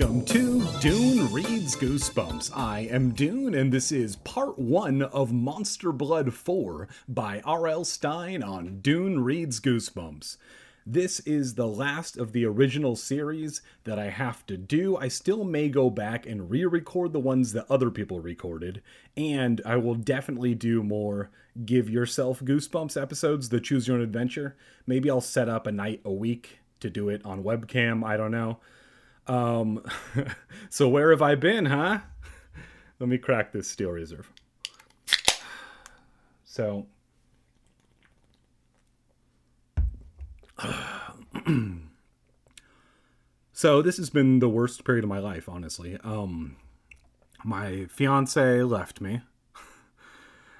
[0.00, 2.56] Welcome to Dune Reads Goosebumps.
[2.56, 7.84] I am Dune, and this is part one of Monster Blood 4 by R.L.
[7.84, 10.38] Stine on Dune Reads Goosebumps.
[10.86, 14.96] This is the last of the original series that I have to do.
[14.96, 18.80] I still may go back and re record the ones that other people recorded,
[19.18, 21.30] and I will definitely do more
[21.66, 24.56] Give Yourself Goosebumps episodes, the Choose Your Own Adventure.
[24.86, 28.02] Maybe I'll set up a night a week to do it on webcam.
[28.02, 28.60] I don't know.
[29.30, 29.82] Um,
[30.70, 32.00] so where have I been, huh?
[32.98, 34.28] Let me crack this steel reserve.
[36.44, 36.86] So,
[43.52, 45.96] so this has been the worst period of my life, honestly.
[46.02, 46.56] Um,
[47.44, 49.22] my fiance left me.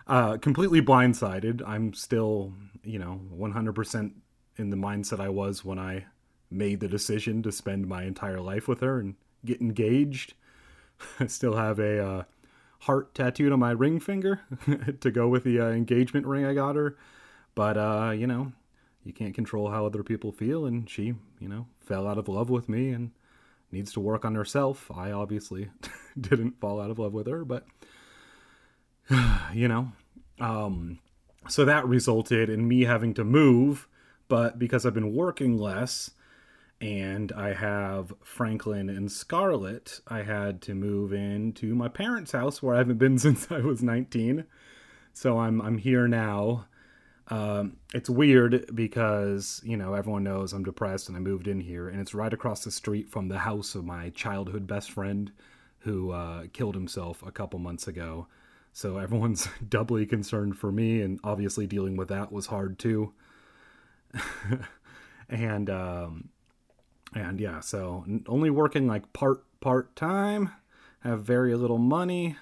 [0.06, 1.62] Uh, completely blindsided.
[1.64, 4.12] I'm still, you know, 100%
[4.56, 6.06] in the mindset I was when I
[6.50, 10.34] made the decision to spend my entire life with her and get engaged.
[11.18, 12.22] I still have a uh,
[12.80, 14.40] heart tattooed on my ring finger
[15.00, 16.96] to go with the uh, engagement ring I got her.
[17.54, 18.52] But, uh, you know,
[19.04, 22.50] you can't control how other people feel, and she, you know, fell out of love
[22.50, 23.10] with me and
[23.72, 24.90] needs to work on herself.
[24.94, 25.70] I obviously
[26.20, 27.64] didn't fall out of love with her, but,
[29.52, 29.92] you know,
[30.38, 30.98] um,
[31.48, 33.88] so that resulted in me having to move
[34.30, 36.12] but because I've been working less
[36.80, 42.74] and I have Franklin and Scarlett, I had to move into my parents' house where
[42.74, 44.44] I haven't been since I was 19.
[45.12, 46.66] So I'm I'm here now.
[47.28, 51.88] Um, it's weird because you know everyone knows I'm depressed and I moved in here,
[51.88, 55.30] and it's right across the street from the house of my childhood best friend
[55.80, 58.26] who uh, killed himself a couple months ago.
[58.72, 63.12] So everyone's doubly concerned for me, and obviously dealing with that was hard too.
[65.28, 66.30] and um,
[67.14, 70.50] and yeah, so only working like part part time,
[71.00, 72.36] have very little money,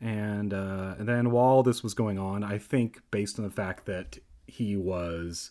[0.00, 3.86] and uh, and then while this was going on, I think based on the fact
[3.86, 5.50] that he was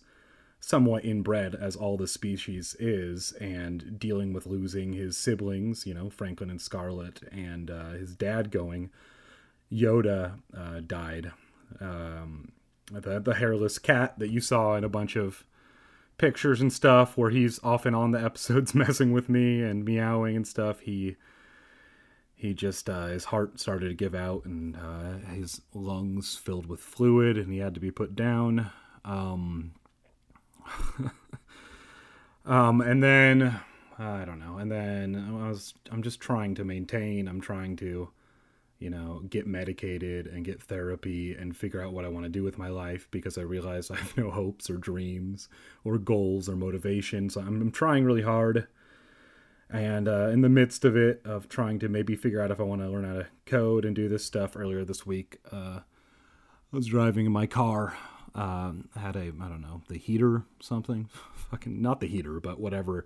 [0.59, 6.07] somewhat inbred as all the species is and dealing with losing his siblings you know
[6.07, 8.91] franklin and scarlet and uh, his dad going
[9.71, 11.31] yoda uh, died.
[11.79, 12.51] Um,
[12.91, 15.45] the the hairless cat that you saw in a bunch of
[16.21, 20.47] pictures and stuff where he's often on the episodes messing with me and meowing and
[20.47, 21.17] stuff he
[22.35, 26.79] he just uh, his heart started to give out and uh, his lungs filled with
[26.79, 28.71] fluid and he had to be put down.
[29.03, 29.73] Um,
[32.45, 33.59] um and then
[33.97, 34.57] i don't know.
[34.57, 38.09] And then i was i'm just trying to maintain i'm trying to
[38.81, 42.41] you know, get medicated and get therapy and figure out what I want to do
[42.41, 45.47] with my life because I realize I have no hopes or dreams
[45.83, 47.29] or goals or motivation.
[47.29, 48.67] So I'm, I'm trying really hard.
[49.69, 52.63] And uh, in the midst of it, of trying to maybe figure out if I
[52.63, 55.81] want to learn how to code and do this stuff earlier this week, uh,
[56.73, 57.95] I was driving in my car.
[58.33, 61.07] Um, had a, I don't know, the heater, something.
[61.51, 63.05] Fucking, not the heater, but whatever,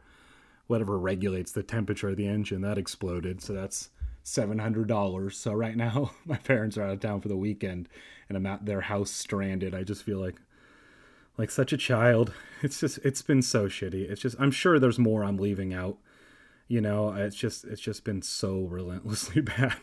[0.67, 3.41] whatever regulates the temperature of the engine, that exploded.
[3.41, 3.89] So that's
[4.25, 5.33] $700.
[5.33, 7.87] So right now, my parents are out of town for the weekend
[8.27, 9.73] and I'm at their house stranded.
[9.73, 10.35] I just feel like
[11.37, 12.33] like such a child.
[12.61, 14.09] It's just it's been so shitty.
[14.09, 15.97] It's just I'm sure there's more I'm leaving out.
[16.67, 19.75] You know, it's just it's just been so relentlessly bad.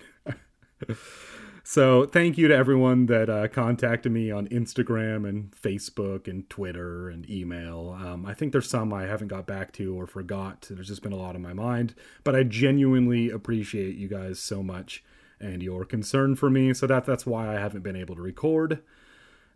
[1.64, 7.08] So thank you to everyone that uh, contacted me on Instagram and Facebook and Twitter
[7.08, 7.96] and email.
[8.00, 10.66] Um, I think there's some I haven't got back to or forgot.
[10.68, 14.62] There's just been a lot on my mind, but I genuinely appreciate you guys so
[14.62, 15.04] much
[15.38, 16.74] and your concern for me.
[16.74, 18.82] So that that's why I haven't been able to record.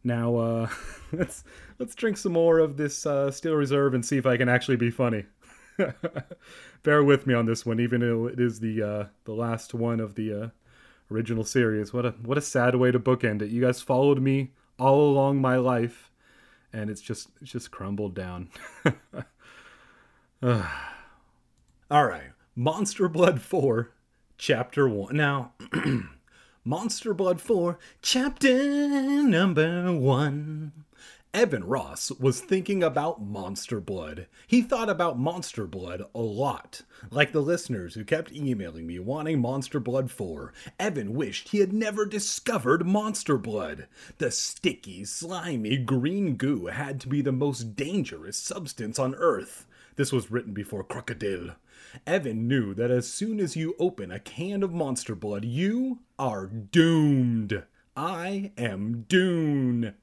[0.04, 0.68] Now uh,
[1.12, 1.42] let's
[1.80, 4.76] let's drink some more of this uh, Steel Reserve and see if I can actually
[4.76, 5.24] be funny.
[6.84, 9.98] Bear with me on this one, even though it is the uh, the last one
[9.98, 10.48] of the uh,
[11.10, 11.92] original series.
[11.92, 13.50] What a what a sad way to bookend it.
[13.50, 16.10] You guys followed me all along my life,
[16.72, 18.48] and it's just it's just crumbled down.
[20.42, 20.62] all
[21.90, 23.90] right, Monster Blood Four,
[24.38, 25.16] Chapter One.
[25.16, 25.52] Now,
[26.64, 30.85] Monster Blood Four, Chapter Number One.
[31.36, 34.26] Evan Ross was thinking about Monster Blood.
[34.46, 36.80] He thought about Monster Blood a lot.
[37.10, 41.74] Like the listeners who kept emailing me wanting Monster Blood 4, Evan wished he had
[41.74, 43.86] never discovered Monster Blood.
[44.16, 49.66] The sticky, slimy green goo had to be the most dangerous substance on Earth.
[49.96, 51.56] This was written before Crocodile.
[52.06, 56.46] Evan knew that as soon as you open a can of Monster Blood, you are
[56.46, 57.62] doomed.
[57.94, 59.96] I am Dune.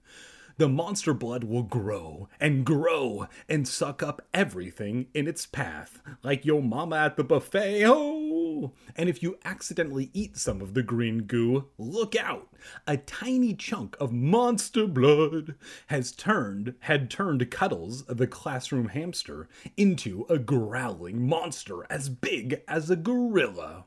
[0.58, 6.46] The monster blood will grow and grow and suck up everything in its path, like
[6.46, 7.84] your mama at the buffet.
[7.86, 8.74] Oh!
[8.96, 12.50] And if you accidentally eat some of the green goo, look out!
[12.88, 15.56] A tiny chunk of monster blood
[15.88, 22.90] has turned had turned Cuddles, the classroom hamster, into a growling monster as big as
[22.90, 23.86] a gorilla.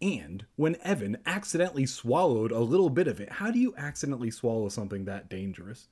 [0.00, 4.68] And when Evan accidentally swallowed a little bit of it, how do you accidentally swallow
[4.68, 5.88] something that dangerous?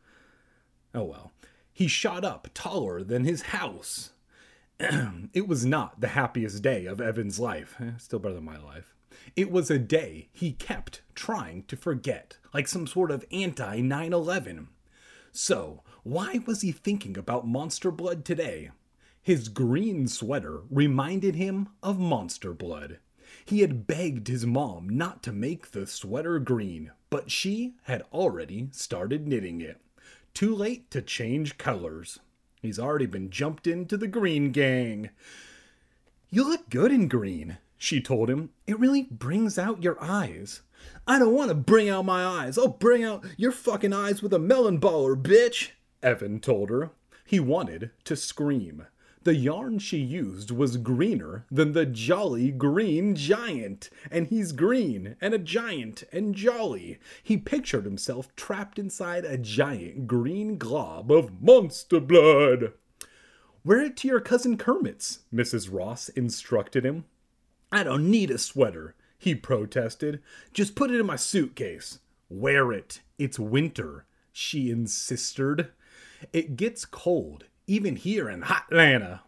[0.94, 1.32] Oh well.
[1.72, 4.12] He shot up taller than his house.
[4.80, 7.76] it was not the happiest day of Evan's life.
[7.80, 8.94] Eh, still better than my life.
[9.36, 14.12] It was a day he kept trying to forget, like some sort of anti 9
[14.12, 14.68] 11.
[15.32, 18.70] So, why was he thinking about monster blood today?
[19.22, 22.98] His green sweater reminded him of monster blood.
[23.50, 28.68] He had begged his mom not to make the sweater green, but she had already
[28.70, 29.80] started knitting it.
[30.34, 32.20] Too late to change colors.
[32.62, 35.10] He's already been jumped into the green gang.
[36.30, 38.50] You look good in green, she told him.
[38.68, 40.62] It really brings out your eyes.
[41.04, 42.56] I don't want to bring out my eyes.
[42.56, 45.70] I'll bring out your fucking eyes with a melon baller, bitch,
[46.04, 46.90] Evan told her.
[47.26, 48.86] He wanted to scream.
[49.22, 55.34] The yarn she used was greener than the jolly green giant, and he's green and
[55.34, 56.98] a giant and jolly.
[57.22, 62.72] He pictured himself trapped inside a giant green glob of monster blood.
[63.62, 65.68] Wear it to your cousin Kermit's, Mrs.
[65.70, 67.04] Ross instructed him.
[67.70, 70.22] I don't need a sweater, he protested.
[70.54, 71.98] Just put it in my suitcase.
[72.30, 73.02] Wear it.
[73.18, 75.68] It's winter, she insisted.
[76.32, 79.22] It gets cold even here in hot Atlanta.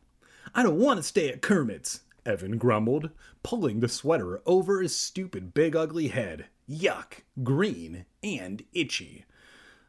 [0.52, 3.10] I don't want to stay at Kermit's, Evan grumbled,
[3.44, 6.46] pulling the sweater over his stupid big ugly head.
[6.68, 9.26] Yuck, green and itchy.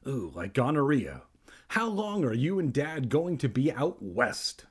[0.07, 1.23] Ooh, like gonorrhea.
[1.69, 4.67] How long are you and Dad going to be out west?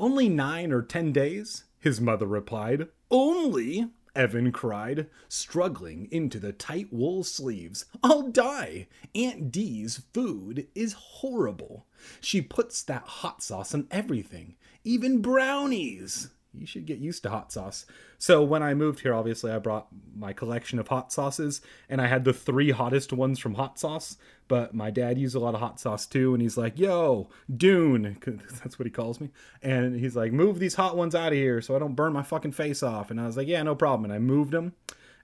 [0.00, 2.88] Only nine or ten days, his mother replied.
[3.10, 3.90] Only?
[4.16, 7.84] Evan cried, struggling into the tight wool sleeves.
[8.02, 8.88] I'll die!
[9.14, 11.86] Aunt Dee's food is horrible.
[12.20, 16.30] She puts that hot sauce on everything, even brownies.
[16.58, 17.86] You should get used to hot sauce.
[18.18, 22.06] So when I moved here, obviously I brought my collection of hot sauces, and I
[22.06, 24.16] had the three hottest ones from hot sauce.
[24.48, 28.16] But my dad used a lot of hot sauce too, and he's like, "Yo, Dune,"
[28.62, 29.30] that's what he calls me,
[29.62, 32.22] and he's like, "Move these hot ones out of here so I don't burn my
[32.22, 34.74] fucking face off." And I was like, "Yeah, no problem." And I moved them,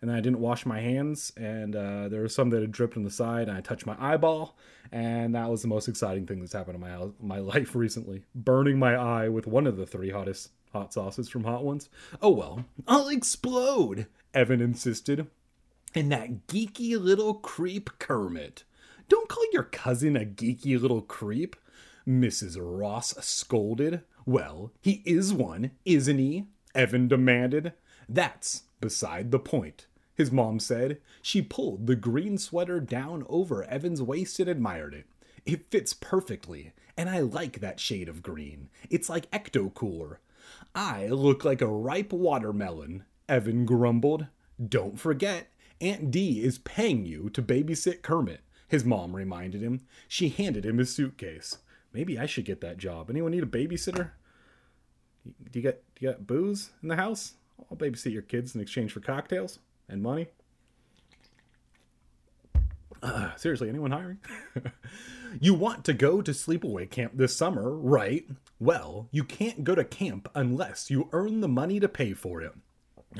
[0.02, 3.04] and I didn't wash my hands, and uh, there was some that had dripped on
[3.04, 4.56] the side, and I touched my eyeball,
[4.90, 8.24] and that was the most exciting thing that's happened in my my life recently.
[8.34, 11.88] Burning my eye with one of the three hottest hot sauces from Hot Ones.
[12.20, 15.26] Oh well, I'll explode, Evan insisted.
[15.94, 18.64] And that geeky little creep Kermit.
[19.08, 21.56] Don't call your cousin a geeky little creep,
[22.08, 22.56] Mrs.
[22.58, 24.02] Ross scolded.
[24.24, 26.46] Well, he is one, isn't he?
[26.74, 27.74] Evan demanded.
[28.08, 30.98] That's beside the point, his mom said.
[31.20, 35.06] She pulled the green sweater down over Evan's waist and admired it.
[35.44, 38.70] It fits perfectly, and I like that shade of green.
[38.90, 40.20] It's like ecto cooler.
[40.74, 44.26] I look like a ripe watermelon, Evan grumbled.
[44.68, 45.48] Don't forget,
[45.80, 49.82] Aunt Dee is paying you to babysit Kermit, his mom reminded him.
[50.08, 51.58] She handed him his suitcase.
[51.92, 53.10] Maybe I should get that job.
[53.10, 54.12] Anyone need a babysitter?
[55.24, 57.34] Do you got do you get booze in the house?
[57.70, 60.28] I'll babysit your kids in exchange for cocktails and money.
[63.02, 64.18] Uh, seriously, anyone hiring?
[65.40, 68.26] you want to go to sleepaway camp this summer, right?
[68.60, 72.52] Well, you can't go to camp unless you earn the money to pay for it.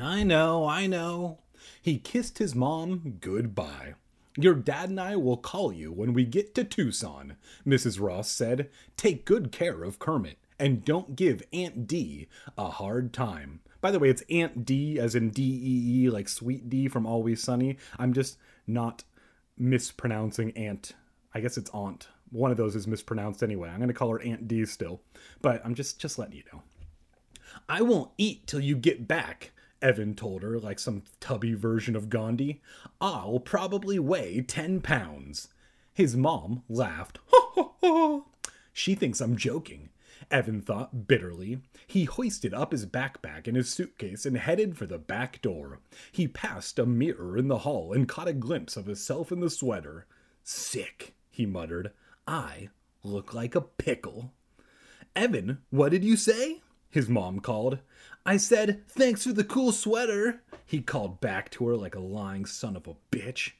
[0.01, 1.39] I know, I know.
[1.81, 3.95] He kissed his mom goodbye.
[4.35, 7.35] Your dad and I will call you when we get to Tucson,
[7.67, 8.01] Mrs.
[8.01, 8.69] Ross said.
[8.97, 13.59] Take good care of Kermit and don't give Aunt D a hard time.
[13.81, 17.05] By the way, it's Aunt D as in D E E, like Sweet Dee from
[17.05, 17.77] Always Sunny.
[17.99, 19.03] I'm just not
[19.57, 20.93] mispronouncing Aunt.
[21.33, 22.07] I guess it's Aunt.
[22.31, 23.69] One of those is mispronounced anyway.
[23.69, 25.01] I'm going to call her Aunt D still.
[25.41, 26.63] But I'm just just letting you know.
[27.69, 32.09] I won't eat till you get back, Evan told her like some tubby version of
[32.09, 32.61] Gandhi.
[33.01, 35.49] I'll probably weigh 10 pounds.
[35.93, 37.19] His mom laughed.
[38.73, 39.89] she thinks I'm joking.
[40.31, 41.59] Evan thought bitterly.
[41.87, 45.79] He hoisted up his backpack and his suitcase and headed for the back door.
[46.11, 49.49] He passed a mirror in the hall and caught a glimpse of himself in the
[49.49, 50.05] sweater.
[50.43, 51.91] Sick, he muttered.
[52.27, 52.69] I
[53.03, 54.31] look like a pickle.
[55.15, 56.61] Evan, what did you say?
[56.89, 57.79] His mom called.
[58.25, 62.45] I said, thanks for the cool sweater, he called back to her like a lying
[62.45, 63.51] son of a bitch.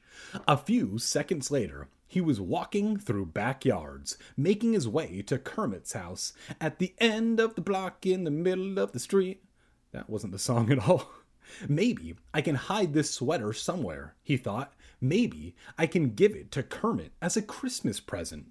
[0.48, 6.32] A few seconds later, He was walking through backyards, making his way to Kermit's house
[6.60, 9.42] at the end of the block in the middle of the street.
[9.90, 11.10] That wasn't the song at all.
[11.68, 14.74] Maybe I can hide this sweater somewhere, he thought.
[15.00, 18.46] Maybe I can give it to Kermit as a Christmas present.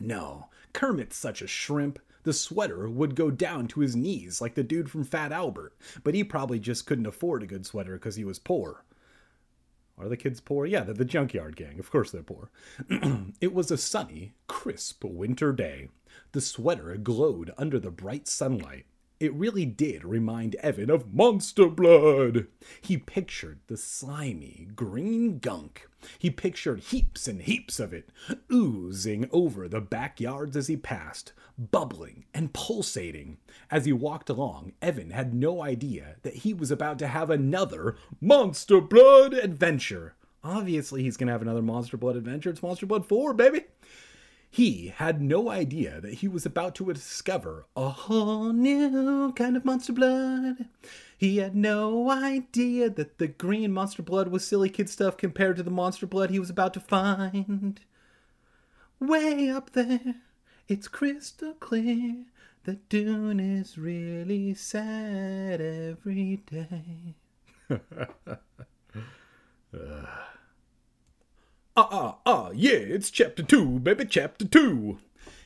[0.00, 1.98] No, Kermit's such a shrimp.
[2.26, 6.12] The sweater would go down to his knees like the dude from Fat Albert, but
[6.12, 8.84] he probably just couldn't afford a good sweater because he was poor.
[9.96, 10.66] Are the kids poor?
[10.66, 11.78] Yeah, they're the junkyard gang.
[11.78, 12.50] Of course they're poor.
[13.40, 15.90] it was a sunny, crisp winter day.
[16.32, 18.86] The sweater glowed under the bright sunlight.
[19.18, 22.48] It really did remind Evan of Monster Blood.
[22.82, 25.88] He pictured the slimy green gunk.
[26.18, 28.10] He pictured heaps and heaps of it,
[28.52, 33.38] oozing over the backyards as he passed, bubbling and pulsating.
[33.70, 37.96] As he walked along, Evan had no idea that he was about to have another
[38.20, 40.14] Monster Blood adventure.
[40.44, 42.50] Obviously, he's going to have another Monster Blood adventure.
[42.50, 43.62] It's Monster Blood 4, baby.
[44.50, 49.64] He had no idea that he was about to discover a whole new kind of
[49.64, 50.66] monster blood.
[51.18, 55.62] He had no idea that the green monster blood was silly kid stuff compared to
[55.62, 57.80] the monster blood he was about to find.
[58.98, 60.16] Way up there,
[60.68, 62.24] it's crystal clear
[62.64, 67.14] that Dune is really sad every day.
[69.74, 70.35] uh.
[71.78, 74.96] Ah, ah, ah, yeah, it's chapter two, baby, chapter two.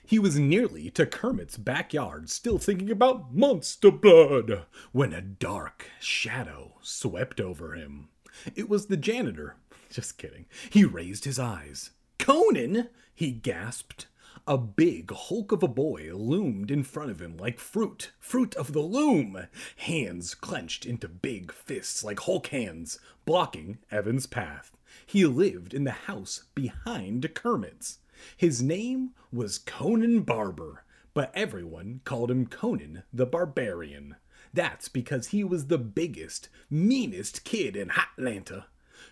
[0.06, 6.74] He was nearly to Kermit's backyard, still thinking about monster blood, when a dark shadow
[6.82, 8.10] swept over him.
[8.54, 9.56] It was the janitor.
[9.90, 10.46] Just kidding.
[10.70, 11.90] He raised his eyes.
[12.20, 12.90] Conan!
[13.12, 14.06] he gasped.
[14.46, 18.72] A big hulk of a boy loomed in front of him like fruit, fruit of
[18.72, 24.70] the loom, hands clenched into big fists like Hulk hands, blocking Evan's path.
[25.06, 27.98] He lived in the house behind Kermit's.
[28.36, 34.16] His name was Conan Barber, but everyone called him Conan the Barbarian.
[34.52, 38.66] That's because he was the biggest, meanest kid in Atlanta.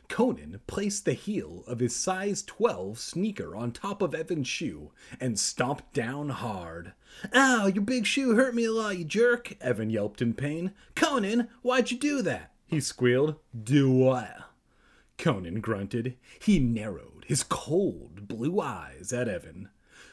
[0.08, 4.90] Conan placed the heel of his size 12 sneaker on top of Evan's shoe
[5.20, 6.92] and stomped down hard.
[7.34, 10.72] Ow, your big shoe hurt me a lot, you jerk, Evan yelped in pain.
[10.94, 12.52] Conan, why'd you do that?
[12.66, 13.36] He squealed.
[13.62, 14.47] Do what?
[15.18, 16.16] Conan grunted.
[16.40, 19.68] He narrowed his cold blue eyes at Evan.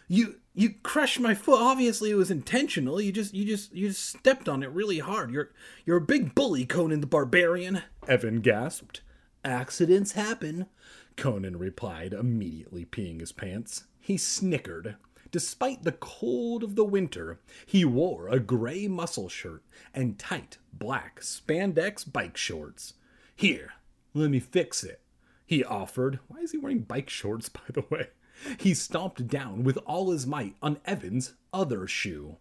[0.08, 1.60] You you crushed my foot.
[1.62, 3.00] Obviously it was intentional.
[3.00, 5.32] You just you just you just stepped on it really hard.
[5.32, 5.52] You're
[5.86, 7.84] you're a big bully, Conan the Barbarian.
[8.08, 9.02] Evan gasped.
[9.44, 10.66] Accidents happen,
[11.18, 13.86] Conan replied, immediately peeing his pants.
[14.00, 14.96] He snickered.
[15.32, 21.20] Despite the cold of the winter, he wore a gray muscle shirt and tight black
[21.20, 22.94] spandex bike shorts.
[23.36, 23.74] Here,
[24.16, 25.02] let me fix it,
[25.46, 26.20] he offered.
[26.28, 28.08] Why is he wearing bike shorts, by the way?
[28.58, 32.38] He stomped down with all his might on Evan's other shoe.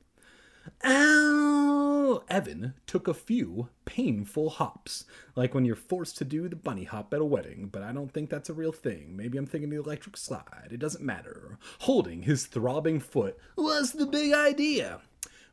[0.84, 2.22] Ow!
[2.28, 5.04] Evan took a few painful hops,
[5.34, 8.12] like when you're forced to do the bunny hop at a wedding, but I don't
[8.12, 9.16] think that's a real thing.
[9.16, 10.68] Maybe I'm thinking the electric slide.
[10.70, 11.58] It doesn't matter.
[11.80, 15.00] Holding his throbbing foot was the big idea.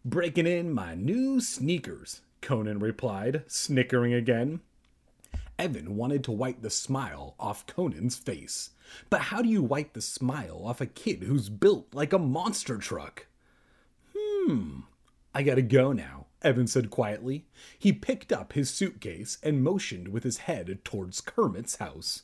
[0.05, 4.61] Breaking in my new sneakers, Conan replied, snickering again.
[5.61, 8.71] Evan wanted to wipe the smile off Conan's face.
[9.11, 12.79] But how do you wipe the smile off a kid who's built like a monster
[12.79, 13.27] truck?
[14.17, 14.79] Hmm,
[15.35, 17.45] I gotta go now, Evan said quietly.
[17.77, 22.23] He picked up his suitcase and motioned with his head towards Kermit's house.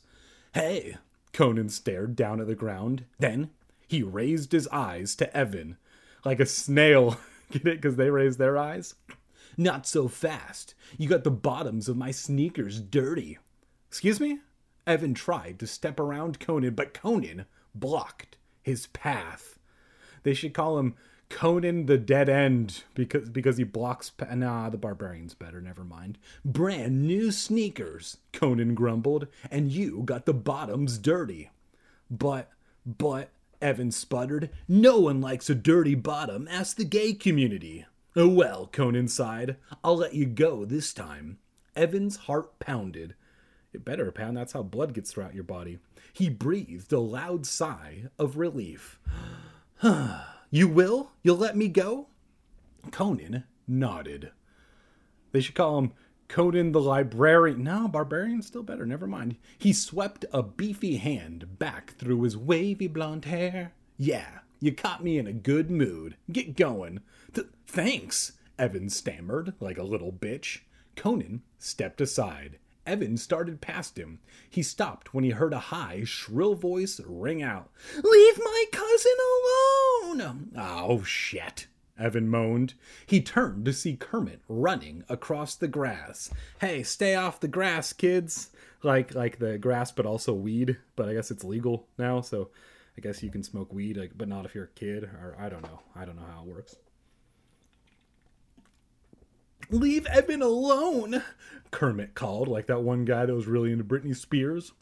[0.52, 0.96] Hey,
[1.32, 3.04] Conan stared down at the ground.
[3.20, 3.50] Then
[3.86, 5.76] he raised his eyes to Evan,
[6.24, 7.20] like a snail.
[7.52, 7.80] Get it?
[7.80, 8.96] Because they raised their eyes?
[9.60, 10.74] Not so fast.
[10.96, 13.38] You got the bottoms of my sneakers dirty.
[13.88, 14.38] Excuse me?
[14.86, 19.58] Evan tried to step around Conan, but Conan blocked his path.
[20.22, 20.94] They should call him
[21.28, 24.10] Conan the Dead End because because he blocks.
[24.10, 25.60] Pa- nah, the barbarian's better.
[25.60, 26.18] Never mind.
[26.44, 31.50] Brand new sneakers, Conan grumbled, and you got the bottoms dirty.
[32.08, 32.48] But
[32.86, 34.50] but Evan sputtered.
[34.68, 36.46] No one likes a dirty bottom.
[36.48, 37.86] Ask the gay community.
[38.16, 39.56] Oh well, Conan sighed.
[39.84, 41.38] I'll let you go this time.
[41.76, 43.14] Evan's heart pounded.
[43.72, 45.78] It better pound, that's how blood gets throughout your body.
[46.12, 48.98] He breathed a loud sigh of relief.
[50.50, 51.12] you will?
[51.22, 52.08] You'll let me go?
[52.90, 54.32] Conan nodded.
[55.32, 55.92] They should call him
[56.28, 57.62] Conan the Librarian.
[57.62, 59.36] No, Barbarian's still better, never mind.
[59.58, 63.72] He swept a beefy hand back through his wavy blonde hair.
[63.96, 66.16] Yeah, you caught me in a good mood.
[66.32, 67.00] Get going.
[67.34, 70.60] Th- thanks, Evan stammered like a little bitch.
[70.96, 72.58] Conan stepped aside.
[72.86, 74.18] Evan started past him.
[74.48, 77.70] He stopped when he heard a high, shrill voice ring out
[78.02, 79.12] Leave my cousin
[80.22, 80.52] alone!
[80.56, 81.66] Oh, shit.
[81.98, 82.74] Evan moaned.
[83.06, 86.30] He turned to see Kermit running across the grass.
[86.60, 88.50] Hey, stay off the grass, kids.
[88.82, 92.50] Like like the grass but also weed, but I guess it's legal now, so
[92.96, 95.48] I guess you can smoke weed, like, but not if you're a kid or I
[95.48, 95.80] don't know.
[95.96, 96.76] I don't know how it works.
[99.70, 101.22] Leave Evan alone,
[101.70, 104.72] Kermit called, like that one guy that was really into Britney Spears.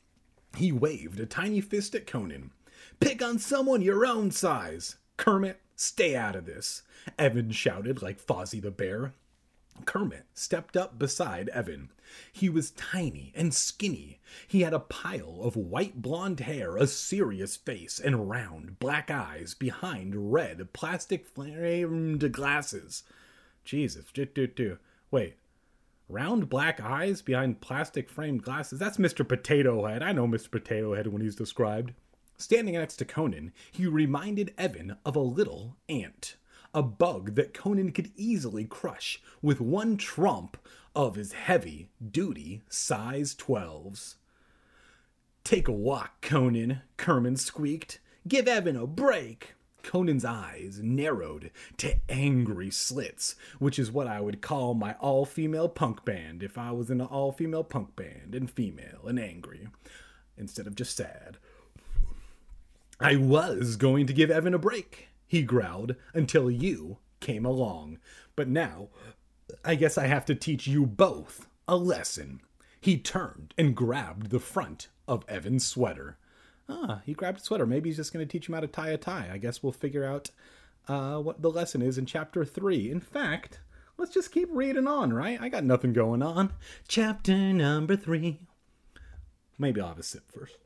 [0.56, 2.52] He waved a tiny fist at Conan.
[3.00, 4.96] Pick on someone your own size.
[5.16, 6.82] Kermit, stay out of this.
[7.18, 9.12] Evan shouted like Fozzie the Bear.
[9.84, 11.90] Kermit stepped up beside Evan.
[12.32, 14.20] He was tiny and skinny.
[14.46, 19.52] He had a pile of white blonde hair, a serious face, and round black eyes
[19.52, 23.02] behind red plastic framed glasses.
[23.66, 24.06] Jesus,
[25.10, 25.36] wait.
[26.08, 28.78] Round black eyes behind plastic framed glasses?
[28.78, 29.26] That's Mr.
[29.26, 30.02] Potato Head.
[30.02, 30.50] I know Mr.
[30.50, 31.92] Potato Head when he's described.
[32.38, 36.36] Standing next to Conan, he reminded Evan of a little ant
[36.76, 40.58] a bug that Conan could easily crush with one trump
[40.94, 44.16] of his heavy duty size 12s.
[45.42, 47.98] Take a walk, Conan, Kermit squeaked.
[48.28, 49.54] Give Evan a break.
[49.86, 55.68] Conan's eyes narrowed to angry slits, which is what I would call my all female
[55.68, 59.68] punk band if I was in an all female punk band and female and angry
[60.36, 61.38] instead of just sad.
[63.00, 67.98] I was going to give Evan a break he growled, until you came along.
[68.36, 68.88] But now,
[69.64, 72.40] I guess I have to teach you both a lesson.
[72.80, 76.18] He turned and grabbed the front of Evan's sweater.
[76.68, 77.66] Ah, he grabbed a sweater.
[77.66, 79.30] Maybe he's just going to teach him how to tie a tie.
[79.32, 80.30] I guess we'll figure out
[80.88, 82.90] uh, what the lesson is in chapter three.
[82.90, 83.60] In fact,
[83.98, 85.40] let's just keep reading on, right?
[85.40, 86.52] I got nothing going on.
[86.88, 88.40] Chapter number three.
[89.58, 90.56] Maybe I'll have a sip first.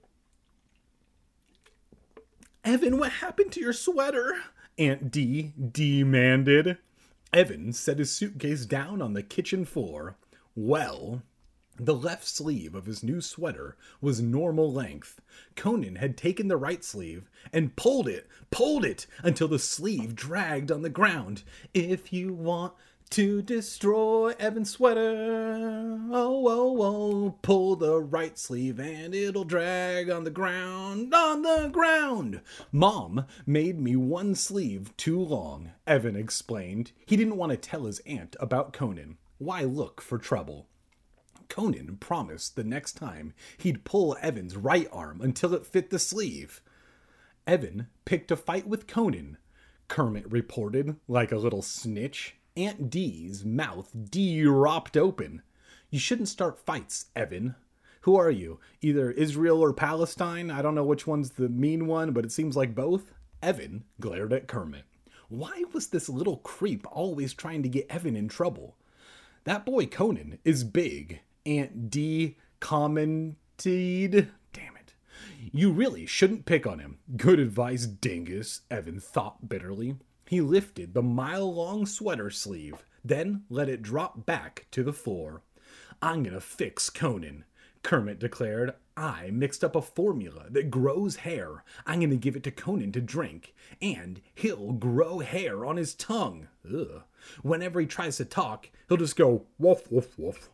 [2.64, 4.34] Evan, what happened to your sweater?
[4.78, 6.78] Aunt D demanded.
[7.32, 10.16] Evan set his suitcase down on the kitchen floor.
[10.56, 11.22] Well,
[11.86, 15.20] the left sleeve of his new sweater was normal length.
[15.56, 20.70] Conan had taken the right sleeve and pulled it, pulled it until the sleeve dragged
[20.70, 21.42] on the ground.
[21.72, 22.74] If you want
[23.10, 25.98] to destroy Evan's sweater.
[26.12, 31.70] Oh, oh, oh, pull the right sleeve and it'll drag on the ground, on the
[31.72, 32.40] ground.
[32.70, 36.92] Mom made me one sleeve too long, Evan explained.
[37.04, 39.18] He didn't want to tell his aunt about Conan.
[39.38, 40.68] Why look for trouble?
[41.50, 46.62] Conan promised the next time he'd pull Evan's right arm until it fit the sleeve.
[47.46, 49.36] Evan picked a fight with Conan,
[49.90, 52.36] Kermit reported like a little snitch.
[52.56, 55.42] Aunt Dee's mouth dropped open.
[55.90, 57.56] You shouldn't start fights, Evan.
[58.02, 58.60] Who are you?
[58.80, 60.48] Either Israel or Palestine?
[60.48, 63.12] I don't know which one's the mean one, but it seems like both.
[63.42, 64.84] Evan glared at Kermit.
[65.28, 68.76] Why was this little creep always trying to get Evan in trouble?
[69.42, 71.20] That boy Conan is big.
[71.46, 73.36] Aunt D commented.
[74.52, 74.94] Damn it.
[75.52, 76.98] You really shouldn't pick on him.
[77.16, 79.96] Good advice, dingus, Evan thought bitterly.
[80.28, 85.42] He lifted the mile long sweater sleeve, then let it drop back to the floor.
[86.00, 87.44] I'm gonna fix Conan,
[87.82, 88.74] Kermit declared.
[88.96, 91.64] I mixed up a formula that grows hair.
[91.86, 96.48] I'm gonna give it to Conan to drink, and he'll grow hair on his tongue.
[96.64, 97.02] Ugh.
[97.42, 100.50] Whenever he tries to talk, he'll just go woof woof woof.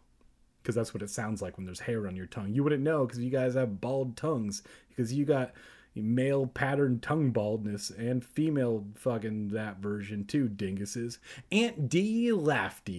[0.66, 2.52] Because that's what it sounds like when there's hair on your tongue.
[2.52, 4.64] You wouldn't know because you guys have bald tongues.
[4.88, 5.52] Because you got
[5.94, 11.18] male pattern tongue baldness and female fucking that version too, dinguses.
[11.52, 12.90] Aunt D laughed.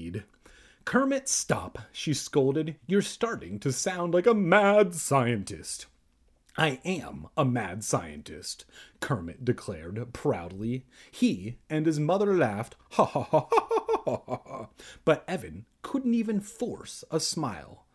[0.86, 2.78] Kermit, stop, she scolded.
[2.88, 5.88] You're starting to sound like a mad scientist.
[6.58, 8.64] I am a mad scientist,
[9.02, 10.86] Kermit declared proudly.
[11.12, 13.68] He and his mother laughed, ha ha ha ha
[14.06, 14.68] ha ha ha.
[15.04, 17.86] But Evan couldn't even force a smile.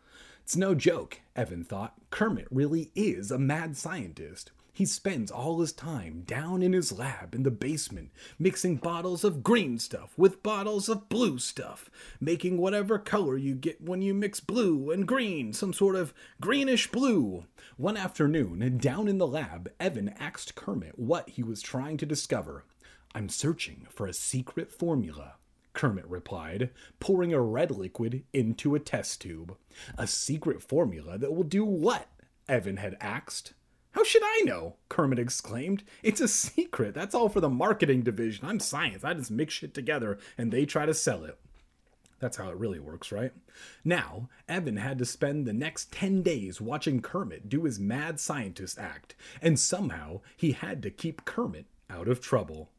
[0.43, 1.93] It's no joke, Evan thought.
[2.09, 4.51] Kermit really is a mad scientist.
[4.73, 9.43] He spends all his time down in his lab in the basement, mixing bottles of
[9.43, 14.41] green stuff with bottles of blue stuff, making whatever color you get when you mix
[14.41, 17.45] blue and green, some sort of greenish blue.
[17.77, 22.65] One afternoon, down in the lab, Evan asked Kermit what he was trying to discover.
[23.15, 25.35] I'm searching for a secret formula.
[25.75, 29.57] Kermit replied, pouring a red liquid into a test tube.
[29.97, 32.09] A secret formula that will do what?
[32.49, 33.55] Evan had asked.
[33.93, 34.77] How should I know?
[34.89, 35.85] Kermit exclaimed.
[36.03, 36.95] It's a secret.
[36.95, 38.47] That's all for the marketing division.
[38.47, 39.05] I'm science.
[39.05, 41.39] I just mix shit together and they try to sell it.
[42.19, 43.33] That's how it really works, right?
[43.85, 48.79] Now, Evan had to spend the next 10 days watching Kermit do his mad scientist
[48.79, 52.71] act, and somehow he had to keep Kermit out of trouble.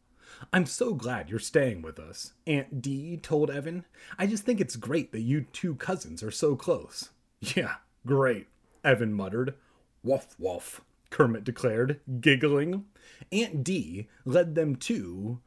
[0.52, 3.86] I'm so glad you're staying with us, Aunt Dee told Evan.
[4.18, 7.10] I just think it's great that you two cousins are so close.
[7.56, 7.76] Yeah,
[8.06, 8.48] great,
[8.84, 9.56] Evan muttered.
[10.04, 12.86] Woof woof, Kermit declared, giggling.
[13.32, 15.40] Aunt Dee led them to.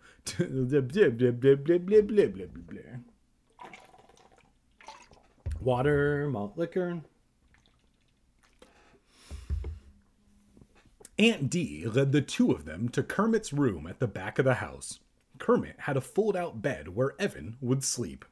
[5.61, 7.03] water, malt liquor.
[11.19, 14.57] Aunt Dee led the two of them to Kermit's room at the back of the
[14.57, 15.01] house.
[15.39, 18.27] Kermit had a fold out bed where Evan would sleep.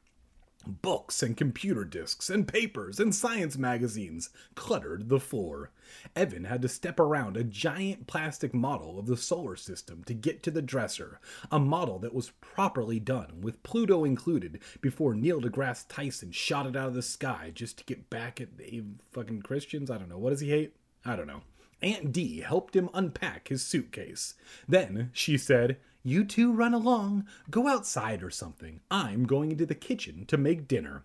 [0.67, 5.71] Books and computer disks and papers and science magazines cluttered the floor.
[6.15, 10.43] Evan had to step around a giant plastic model of the solar system to get
[10.43, 11.21] to the dresser,
[11.51, 16.77] a model that was properly done, with Pluto included, before Neil deGrasse Tyson shot it
[16.77, 19.91] out of the sky just to get back at the fucking Christians.
[19.91, 20.19] I don't know.
[20.19, 20.77] What does he hate?
[21.05, 21.43] I don't know.
[21.85, 24.35] Aunt Dee helped him unpack his suitcase.
[24.67, 28.81] Then she said, you two run along, go outside or something.
[28.91, 31.05] I'm going into the kitchen to make dinner.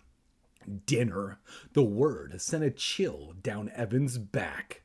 [0.85, 1.39] Dinner.
[1.73, 4.83] The word sent a chill down Evan's back.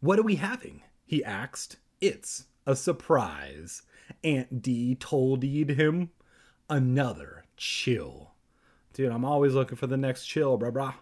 [0.00, 0.82] What are we having?
[1.06, 1.76] he asked.
[2.00, 3.82] It's a surprise.
[4.24, 6.10] Aunt Dee told him.
[6.68, 8.32] Another chill.
[8.92, 10.94] Dude, I'm always looking for the next chill, bruh brah.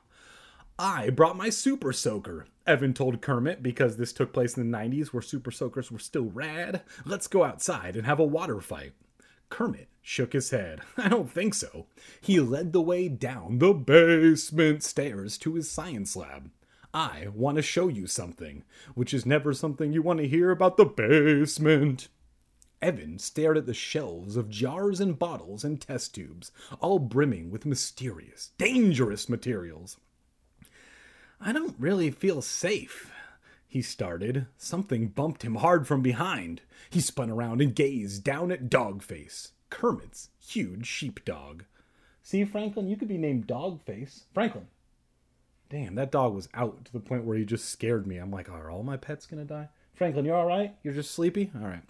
[0.79, 5.07] I brought my super soaker, Evan told Kermit, because this took place in the 90s
[5.09, 6.83] where super soakers were still rad.
[7.07, 8.93] Let's go outside and have a water fight.
[9.49, 10.81] Kermit shook his head.
[10.99, 11.87] I don't think so.
[12.21, 16.51] He led the way down the basement stairs to his science lab.
[16.93, 18.63] I want to show you something,
[18.95, 22.09] which is never something you want to hear about the basement.
[22.83, 27.65] Evan stared at the shelves of jars and bottles and test tubes, all brimming with
[27.65, 29.97] mysterious, dangerous materials.
[31.47, 33.13] I don't really feel safe.
[33.69, 34.47] He started.
[34.59, 36.63] Something bumped him hard from behind.
[36.91, 41.63] He spun around and gazed down at Dogface, Kermit's huge sheepdog.
[42.21, 44.25] See, Franklin, you could be named Dogface.
[44.35, 44.67] Franklin.
[45.71, 48.17] Damn, that dog was out to the point where he just scared me.
[48.17, 49.69] I'm like, are all my pets gonna die?
[49.95, 50.75] Franklin, you're all right?
[50.83, 51.53] You're just sleepy?
[51.55, 51.85] All right.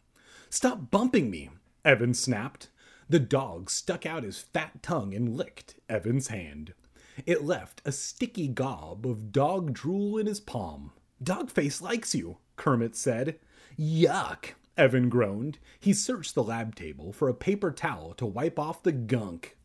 [0.51, 1.49] Stop bumping me,
[1.83, 2.69] Evan snapped.
[3.09, 6.75] The dog stuck out his fat tongue and licked Evan's hand.
[7.25, 10.93] It left a sticky gob of dog drool in his palm.
[11.23, 13.39] Dogface likes you, Kermit said.
[13.79, 15.59] Yuck, Evan groaned.
[15.81, 19.57] He searched the lab table for a paper towel to wipe off the gunk.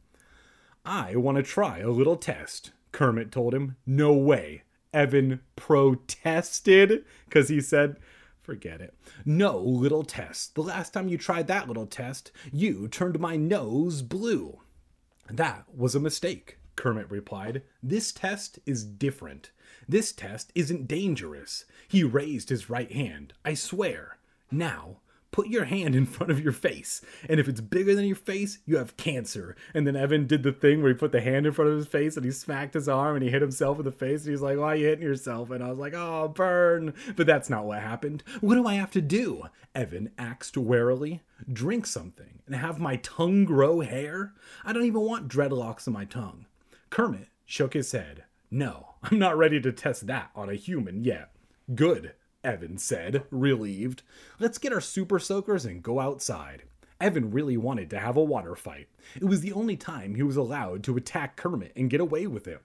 [0.86, 3.76] I want to try a little test, Kermit told him.
[3.86, 4.64] No way.
[4.94, 7.98] Evan protested because he said,
[8.42, 8.96] Forget it.
[9.24, 10.56] No little test.
[10.56, 14.60] The last time you tried that little test, you turned my nose blue.
[15.30, 16.58] That was a mistake.
[16.76, 17.64] Kermit replied.
[17.84, 19.52] This test is different.
[19.88, 21.66] This test isn't dangerous.
[21.88, 23.34] He raised his right hand.
[23.44, 24.18] I swear.
[24.50, 24.98] Now,
[25.32, 27.02] put your hand in front of your face.
[27.28, 29.56] And if it's bigger than your face, you have cancer.
[29.74, 31.88] And then Evan did the thing where he put the hand in front of his
[31.88, 34.24] face and he smacked his arm and he hit himself in the face.
[34.24, 35.50] And he's like, Why are you hitting yourself?
[35.50, 36.94] And I was like, Oh, burn.
[37.16, 38.24] But that's not what happened.
[38.42, 39.44] What do I have to do?
[39.74, 41.22] Evan asked warily.
[41.52, 44.34] Drink something and have my tongue grow hair?
[44.64, 46.46] I don't even want dreadlocks in my tongue.
[46.92, 48.26] Kermit shook his head.
[48.52, 51.32] No, I'm not ready to test that on a human yet.
[51.74, 54.04] Good, Evan said, relieved.
[54.40, 56.64] Let's get our super soakers and go outside.
[57.00, 58.90] Evan really wanted to have a water fight.
[59.16, 62.46] It was the only time he was allowed to attack Kermit and get away with
[62.46, 62.62] it.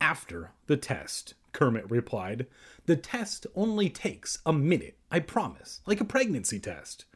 [0.00, 2.46] After the test, Kermit replied.
[2.86, 7.06] The test only takes a minute, I promise, like a pregnancy test.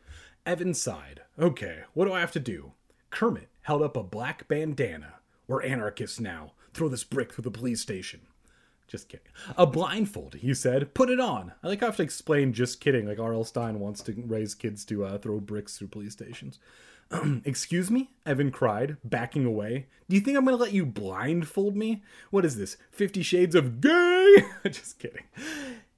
[0.45, 1.23] Evan sighed.
[1.39, 2.73] Okay, what do I have to do?
[3.11, 5.15] Kermit held up a black bandana.
[5.47, 6.53] We're anarchists now.
[6.73, 8.23] Throw this brick through the police station.
[8.87, 9.27] Just kidding.
[9.57, 10.95] A blindfold, he said.
[10.95, 11.53] Put it on.
[11.63, 13.45] I like how I have to explain just kidding, like R.L.
[13.45, 16.59] Stine wants to raise kids to uh, throw bricks through police stations.
[17.45, 18.11] Excuse me?
[18.27, 19.87] Evan cried, backing away.
[20.09, 22.03] Do you think I'm going to let you blindfold me?
[22.31, 22.77] What is this?
[22.91, 24.45] Fifty Shades of Gay?
[24.65, 25.25] just kidding.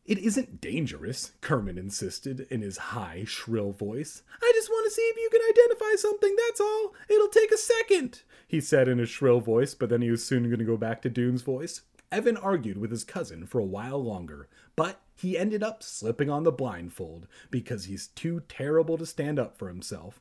[0.06, 4.22] It isn't dangerous, Kermit insisted in his high, shrill voice.
[4.40, 6.94] I just want to see if you can identify something, that's all.
[7.08, 10.44] It'll take a second, he said in a shrill voice, but then he was soon
[10.44, 11.80] going to go back to Dune's voice.
[12.12, 16.44] Evan argued with his cousin for a while longer, but he ended up slipping on
[16.44, 20.20] the blindfold because he's too terrible to stand up for himself.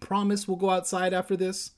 [0.00, 1.72] Promise we'll go outside after this?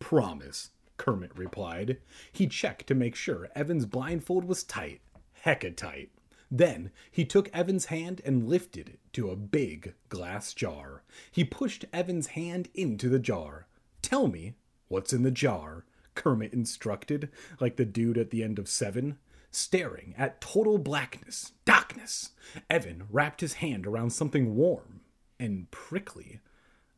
[0.00, 1.98] Promise, Kermit replied.
[2.32, 5.00] He checked to make sure Evan's blindfold was tight.
[5.44, 6.10] Hecka tight.
[6.54, 11.02] Then he took Evan's hand and lifted it to a big glass jar.
[11.30, 13.66] He pushed Evan's hand into the jar.
[14.02, 14.52] Tell me
[14.88, 19.16] what's in the jar, Kermit instructed, like the dude at the end of Seven.
[19.50, 22.32] Staring at total blackness, darkness,
[22.68, 25.00] Evan wrapped his hand around something warm
[25.40, 26.40] and prickly.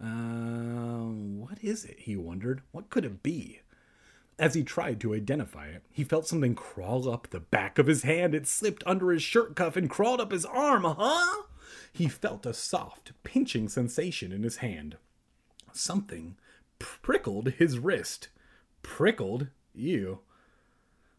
[0.02, 2.00] Uh, what is it?
[2.00, 2.62] He wondered.
[2.72, 3.60] What could it be?
[4.38, 8.02] As he tried to identify it, he felt something crawl up the back of his
[8.02, 8.34] hand.
[8.34, 10.84] It slipped under his shirt cuff and crawled up his arm.
[10.84, 11.42] Huh?
[11.92, 14.96] He felt a soft, pinching sensation in his hand.
[15.72, 16.36] Something
[16.80, 18.28] prickled his wrist.
[18.82, 19.48] Prickled?
[19.74, 20.18] Ew.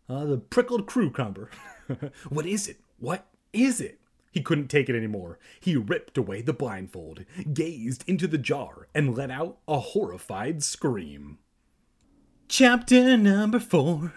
[0.09, 1.49] Uh, the prickled cucumber.
[2.29, 2.81] what is it?
[2.99, 3.99] What is it?
[4.31, 5.39] He couldn't take it anymore.
[5.61, 7.23] He ripped away the blindfold,
[7.53, 11.37] gazed into the jar, and let out a horrified scream.
[12.47, 14.13] Chapter number four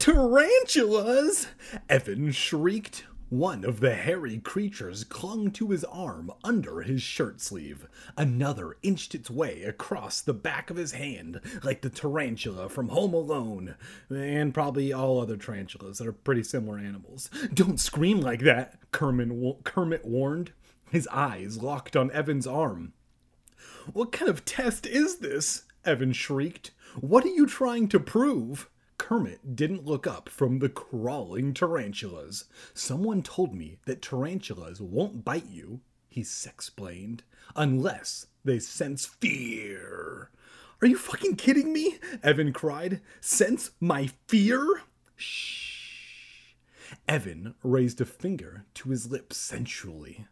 [0.00, 1.46] Tarantulas!
[1.88, 7.86] Evan shrieked, one of the hairy creatures clung to his arm under his shirt sleeve.
[8.16, 13.14] Another inched its way across the back of his hand, like the tarantula from Home
[13.14, 13.76] Alone,
[14.10, 17.30] and probably all other tarantulas that are pretty similar animals.
[17.54, 20.50] Don't scream like that, Kermit, Kermit warned,
[20.90, 22.92] his eyes locked on Evan's arm.
[23.92, 25.62] What kind of test is this?
[25.84, 26.72] Evan shrieked.
[27.00, 28.68] What are you trying to prove?
[28.98, 32.46] Kermit didn't look up from the crawling tarantulas.
[32.74, 37.22] Someone told me that tarantulas won't bite you, he explained,
[37.54, 40.30] unless they sense fear.
[40.82, 42.00] Are you fucking kidding me?
[42.24, 43.00] Evan cried.
[43.20, 44.82] Sense my fear?
[45.14, 46.54] Shh.
[47.06, 50.26] Evan raised a finger to his lips sensually.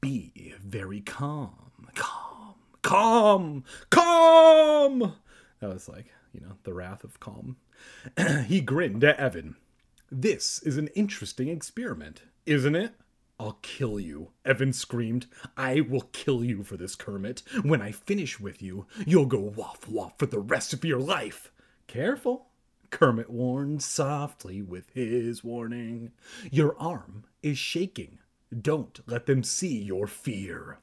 [0.00, 5.16] Be very calm, calm, calm, calm.
[5.60, 7.56] That was like, you know, the wrath of calm.
[8.46, 9.56] he grinned at Evan.
[10.10, 12.92] This is an interesting experiment, isn't it?
[13.38, 15.26] I'll kill you, Evan screamed.
[15.56, 17.42] I will kill you for this, Kermit.
[17.62, 21.52] When I finish with you, you'll go waff waff for the rest of your life.
[21.86, 22.48] Careful,
[22.90, 26.12] Kermit warned softly with his warning.
[26.50, 28.18] Your arm is shaking.
[28.58, 30.78] Don't let them see your fear.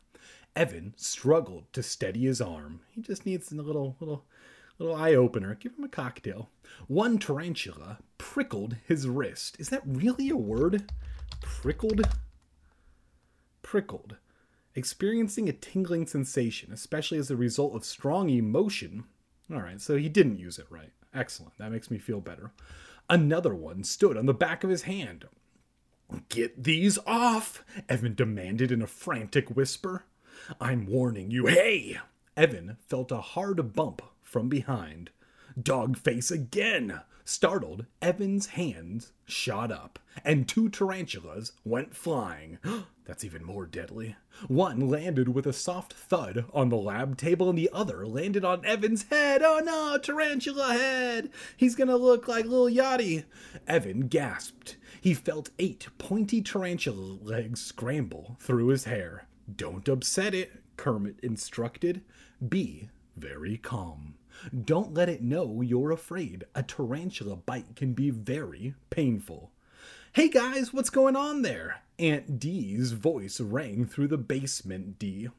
[0.55, 2.81] Evan struggled to steady his arm.
[2.91, 4.25] He just needs a little little
[4.79, 5.55] little eye opener.
[5.55, 6.49] Give him a cocktail.
[6.87, 9.57] One tarantula prickled his wrist.
[9.59, 10.91] Is that really a word?
[11.41, 12.07] Prickled?
[13.61, 14.17] Prickled.
[14.75, 19.03] Experiencing a tingling sensation, especially as a result of strong emotion.
[19.51, 20.91] All right, so he didn't use it right.
[21.13, 21.57] Excellent.
[21.57, 22.51] That makes me feel better.
[23.09, 25.25] Another one stood on the back of his hand.
[26.29, 30.05] Get these off, Evan demanded in a frantic whisper.
[30.59, 31.47] I'm warning you.
[31.47, 31.99] Hey!
[32.35, 34.01] Evan felt a hard bump
[34.33, 35.11] from behind.
[35.61, 37.01] Dog face again!
[37.23, 42.57] Startled, Evan's hands shot up, and two tarantulas went flying.
[43.05, 44.15] That's even more deadly.
[44.47, 48.65] One landed with a soft thud on the lab table, and the other landed on
[48.65, 49.41] Evan's head.
[49.43, 51.29] Oh no, tarantula head!
[51.55, 53.25] He's gonna look like Lil Yachty.
[53.67, 54.77] Evan gasped.
[54.99, 59.27] He felt eight pointy tarantula legs scramble through his hair.
[59.55, 62.01] Don't upset it, Kermit instructed.
[62.45, 64.15] Be very calm.
[64.65, 66.45] Don't let it know you're afraid.
[66.55, 69.51] A tarantula bite can be very painful.
[70.13, 71.81] Hey guys, what's going on there?
[71.97, 75.29] Aunt Dee's voice rang through the basement, Dee.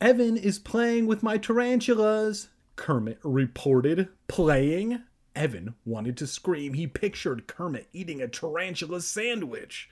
[0.00, 4.08] Evan is playing with my tarantulas, Kermit reported.
[4.26, 5.02] Playing?
[5.36, 6.72] Evan wanted to scream.
[6.72, 9.90] He pictured Kermit eating a tarantula sandwich.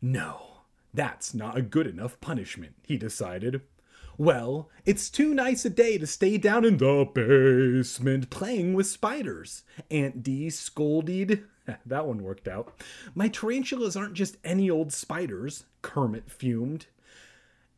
[0.00, 0.60] No,
[0.94, 3.62] that's not a good enough punishment, he decided.
[4.18, 9.62] Well, it's too nice a day to stay down in the basement playing with spiders.
[9.92, 11.44] Aunt Dee scolded.
[11.86, 12.82] that one worked out.
[13.14, 16.86] My tarantulas aren't just any old spiders, Kermit fumed.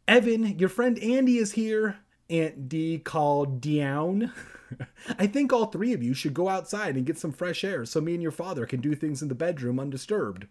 [0.08, 1.98] Evan, your friend Andy is here,
[2.30, 4.32] Aunt Dee called down.
[5.18, 8.00] I think all three of you should go outside and get some fresh air so
[8.00, 10.46] me and your father can do things in the bedroom undisturbed.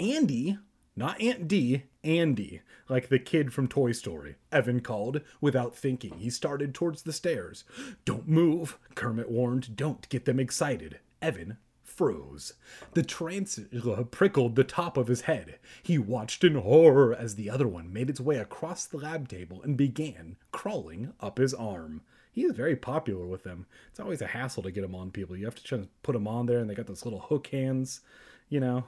[0.00, 0.58] Andy,
[0.94, 4.36] not Aunt Dee, Andy, like the kid from Toy Story.
[4.50, 5.22] Evan called.
[5.40, 7.64] Without thinking, he started towards the stairs.
[8.04, 9.74] Don't move, Kermit warned.
[9.74, 10.98] Don't get them excited.
[11.22, 12.54] Evan froze.
[12.92, 15.58] The tarantula prickled the top of his head.
[15.82, 19.62] He watched in horror as the other one made its way across the lab table
[19.62, 22.02] and began crawling up his arm.
[22.32, 23.66] He is very popular with them.
[23.90, 25.36] It's always a hassle to get him on people.
[25.36, 27.48] You have to try to put them on there, and they got those little hook
[27.48, 28.00] hands,
[28.48, 28.84] you know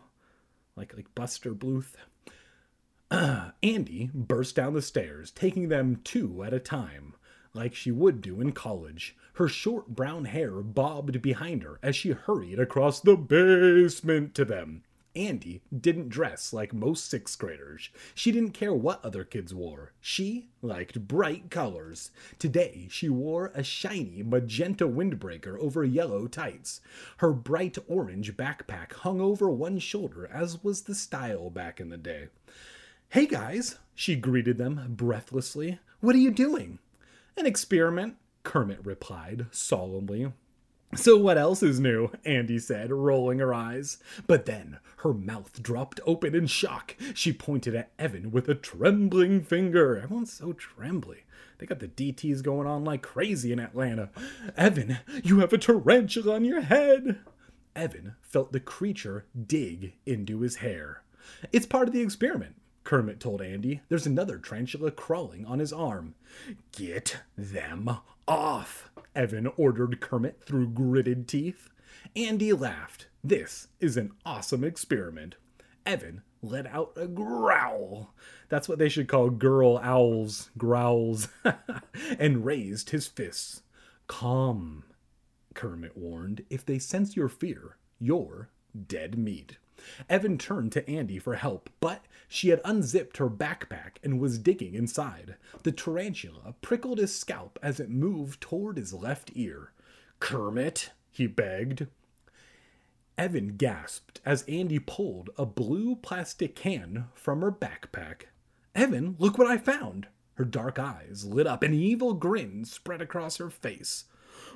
[0.77, 1.95] like like Buster Bluth.
[3.63, 7.15] Andy burst down the stairs, taking them two at a time,
[7.53, 9.17] like she would do in college.
[9.35, 14.83] Her short brown hair bobbed behind her as she hurried across the basement to them.
[15.16, 17.88] Andy didn't dress like most sixth graders.
[18.14, 19.92] She didn't care what other kids wore.
[20.00, 22.11] She liked bright colors.
[22.38, 26.81] Today, she wore a shiny magenta windbreaker over yellow tights.
[27.18, 31.96] Her bright orange backpack hung over one shoulder, as was the style back in the
[31.96, 32.29] day.
[33.11, 35.79] Hey guys, she greeted them breathlessly.
[36.00, 36.81] What are you doing?
[37.37, 40.33] An experiment, Kermit replied solemnly.
[40.96, 42.11] So, what else is new?
[42.24, 43.98] Andy said, rolling her eyes.
[44.26, 46.96] But then her mouth dropped open in shock.
[47.14, 49.98] She pointed at Evan with a trembling finger.
[49.98, 51.24] Everyone's so trembly.
[51.59, 54.11] They got the DTs going on like crazy in Atlanta.
[54.57, 57.18] Evan, you have a tarantula on your head.
[57.76, 61.02] Evan felt the creature dig into his hair.
[61.52, 63.80] It's part of the experiment, Kermit told Andy.
[63.88, 66.14] There's another tarantula crawling on his arm.
[66.72, 71.71] Get them off, Evan ordered Kermit through gritted teeth.
[72.17, 73.09] Andy laughed.
[73.23, 75.37] This is an awesome experiment.
[75.87, 78.15] Evan let out a growl.
[78.49, 81.29] That's what they should call girl owls, growls,
[82.19, 83.63] and raised his fists.
[84.07, 84.85] Calm,
[85.55, 86.45] Kermit warned.
[86.51, 88.51] If they sense your fear, you're
[88.87, 89.59] dead meat.
[90.09, 94.75] Evan turned to Andy for help, but she had unzipped her backpack and was digging
[94.75, 95.37] inside.
[95.62, 99.73] The tarantula prickled his scalp as it moved toward his left ear.
[100.20, 101.87] Kermit, he begged.
[103.16, 108.23] Evan gasped as Andy pulled a blue plastic can from her backpack.
[108.75, 110.09] Evan, look what I found!
[110.35, 114.07] Her dark eyes lit up, an evil grin spread across her face.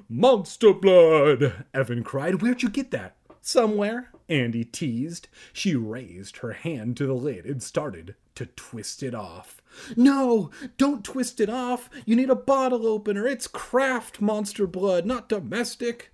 [0.09, 1.65] Monster blood!
[1.73, 2.43] Evan cried.
[2.43, 3.17] Where'd you get that?
[3.41, 5.29] Somewhere, Andy teased.
[5.53, 9.63] She raised her hand to the lid and started to twist it off.
[9.97, 11.91] No, don't twist it off.
[12.05, 13.27] You need a bottle opener.
[13.27, 16.13] It's craft monster blood, not domestic.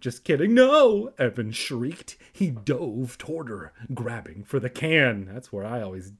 [0.00, 1.12] Just kidding, no!
[1.18, 2.16] Evan shrieked.
[2.32, 5.24] He dove toward her, grabbing for the can.
[5.24, 6.12] That's where I always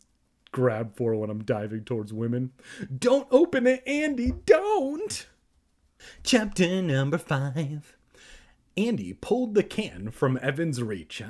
[0.50, 2.52] grab for when I'm diving towards women.
[2.96, 5.26] Don't open it, Andy, don't!
[6.24, 7.97] Chapter number five.
[8.78, 11.20] Andy pulled the can from Evan's reach,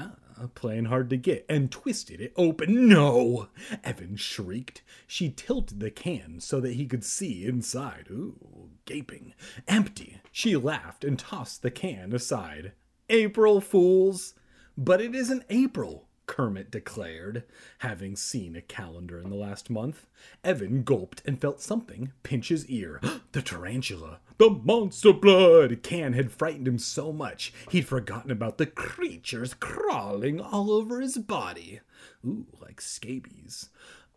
[0.54, 2.88] playing hard to get, and twisted it open.
[2.90, 3.48] No!
[3.82, 4.82] Evan shrieked.
[5.06, 8.08] She tilted the can so that he could see inside.
[8.10, 9.32] Ooh, gaping.
[9.66, 10.20] Empty.
[10.30, 12.72] She laughed and tossed the can aside.
[13.08, 14.34] April Fools!
[14.76, 16.07] But it isn't April.
[16.28, 17.42] Kermit declared,
[17.78, 20.06] having seen a calendar in the last month.
[20.44, 23.00] Evan gulped and felt something pinch his ear.
[23.32, 24.20] the tarantula!
[24.36, 25.82] The monster blood!
[25.82, 31.18] Can had frightened him so much he'd forgotten about the creatures crawling all over his
[31.18, 31.80] body.
[32.24, 33.70] Ooh, like scabies.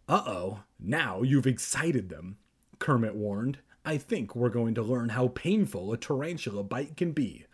[0.08, 2.38] Uh oh, now you've excited them,
[2.78, 3.60] Kermit warned.
[3.84, 7.46] I think we're going to learn how painful a tarantula bite can be.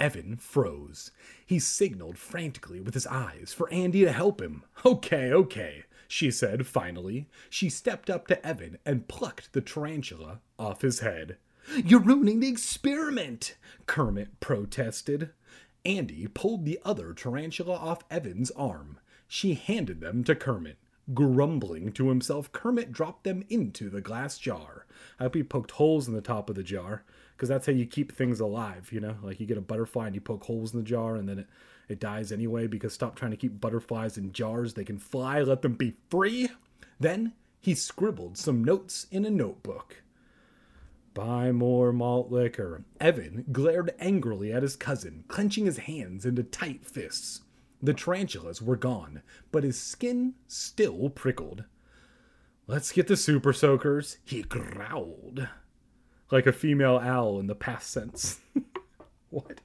[0.00, 1.10] Evan froze.
[1.44, 4.64] He signaled frantically with his eyes for Andy to help him.
[4.84, 7.28] Okay, okay, she said finally.
[7.48, 11.36] She stepped up to Evan and plucked the tarantula off his head.
[11.84, 15.30] You're ruining the experiment, Kermit protested.
[15.84, 18.98] Andy pulled the other tarantula off Evan's arm.
[19.28, 20.78] She handed them to Kermit.
[21.14, 24.86] Grumbling to himself, Kermit dropped them into the glass jar.
[25.18, 27.04] I hope he poked holes in the top of the jar
[27.36, 29.16] because that's how you keep things alive, you know?
[29.22, 31.46] Like you get a butterfly and you poke holes in the jar and then it,
[31.88, 34.74] it dies anyway because stop trying to keep butterflies in jars.
[34.74, 36.48] They can fly, let them be free.
[37.00, 40.02] Then he scribbled some notes in a notebook.
[41.14, 42.84] Buy more malt liquor.
[43.00, 47.42] Evan glared angrily at his cousin, clenching his hands into tight fists.
[47.82, 51.64] The tarantulas were gone, but his skin still prickled.
[52.66, 55.48] Let's get the super soakers, he growled
[56.32, 58.40] like a female owl in the past sense.
[59.30, 59.60] what?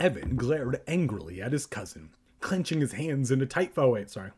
[0.00, 3.72] Evan glared angrily at his cousin, clenching his hands in a tight.
[3.76, 4.32] Oh wait, sorry,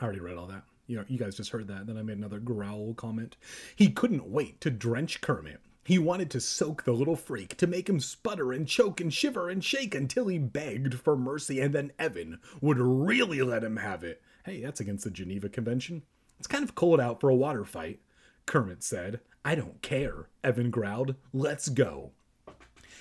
[0.00, 0.64] I already read all that.
[0.88, 1.86] You know, you guys just heard that.
[1.86, 3.36] Then I made another growl comment.
[3.76, 5.60] He couldn't wait to drench Kermit.
[5.84, 9.48] He wanted to soak the little freak, to make him sputter and choke and shiver
[9.48, 14.04] and shake until he begged for mercy, and then Evan would really let him have
[14.04, 14.22] it.
[14.44, 16.02] Hey, that's against the Geneva Convention.
[16.38, 18.00] It's kind of cold out for a water fight,
[18.46, 19.20] Kermit said.
[19.44, 21.16] I don't care, Evan growled.
[21.32, 22.12] Let's go.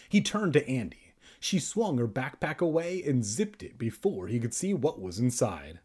[0.10, 1.14] He turned to Andy.
[1.40, 5.80] She swung her backpack away and zipped it before he could see what was inside.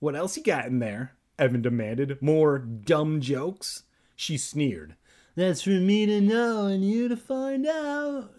[0.00, 1.12] What else you got in there?
[1.38, 2.20] Evan demanded.
[2.20, 3.84] More dumb jokes?
[4.16, 4.96] She sneered.
[5.36, 8.34] That's for me to know and you to find out.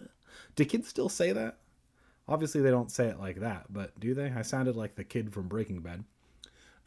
[0.54, 1.58] Do kids still say that?
[2.28, 4.30] Obviously, they don't say it like that, but do they?
[4.30, 6.04] I sounded like the kid from Breaking Bad.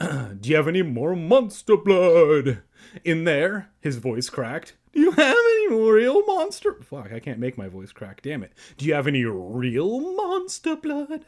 [0.00, 2.62] Do you have any more monster blood?
[3.04, 4.74] In there, his voice cracked.
[4.92, 6.74] Do you have any real monster?
[6.82, 8.52] Fuck, I can't make my voice crack, damn it.
[8.76, 11.26] Do you have any real monster blood?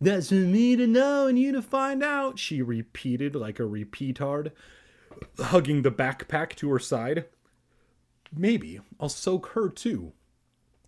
[0.00, 4.52] That's for me to know and you to find out, she repeated like a repeatard,
[5.38, 7.26] hugging the backpack to her side.
[8.34, 10.12] Maybe I'll soak her too.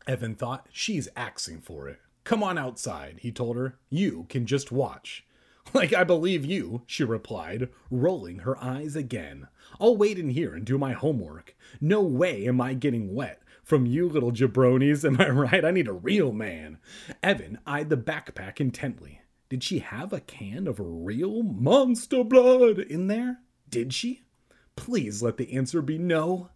[0.06, 2.00] Evan thought, she's axing for it.
[2.24, 3.76] Come on outside, he told her.
[3.90, 5.24] You can just watch.
[5.74, 9.48] Like I believe you, she replied, rolling her eyes again.
[9.80, 11.56] I'll wait in here and do my homework.
[11.80, 13.42] No way am I getting wet.
[13.64, 15.64] From you little jabronis, am I right?
[15.64, 16.78] I need a real man.
[17.22, 19.22] Evan eyed the backpack intently.
[19.48, 23.40] Did she have a can of real monster blood in there?
[23.68, 24.22] Did she?
[24.76, 26.50] Please let the answer be no.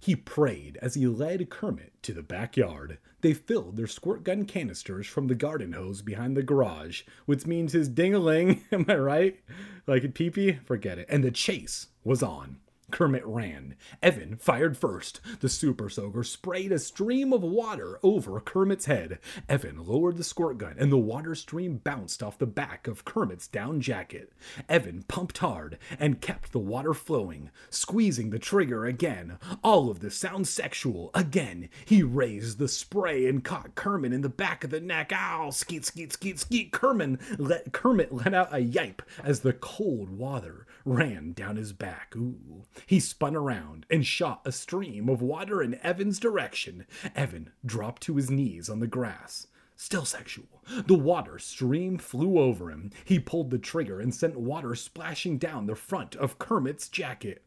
[0.00, 2.96] He prayed as he led Kermit to the backyard.
[3.20, 7.74] They filled their squirt gun canisters from the garden hose behind the garage, which means
[7.74, 9.40] his ding-a-ling, am I right?
[9.86, 10.64] Like a peepee?
[10.64, 11.06] Forget it.
[11.10, 12.56] And the chase was on.
[12.90, 13.76] Kermit ran.
[14.02, 15.20] Evan fired first.
[15.40, 19.18] The super soaker sprayed a stream of water over Kermit's head.
[19.48, 23.46] Evan lowered the squirt gun, and the water stream bounced off the back of Kermit's
[23.46, 24.32] down jacket.
[24.68, 29.38] Evan pumped hard and kept the water flowing, squeezing the trigger again.
[29.62, 31.10] All of this sounds sexual.
[31.14, 35.12] Again, he raised the spray and caught Kermit in the back of the neck.
[35.14, 35.50] Ow!
[35.50, 36.72] Skeet, skeet, skeet, skeet.
[36.72, 42.14] Kermit let, Kermit let out a yipe as the cold water ran down his back.
[42.16, 42.62] Ooh.
[42.86, 46.86] He spun around and shot a stream of water in Evan's direction.
[47.14, 49.46] Evan dropped to his knees on the grass.
[49.76, 50.62] Still sexual.
[50.86, 52.90] The water stream flew over him.
[53.04, 57.42] He pulled the trigger and sent water splashing down the front of Kermit's jacket.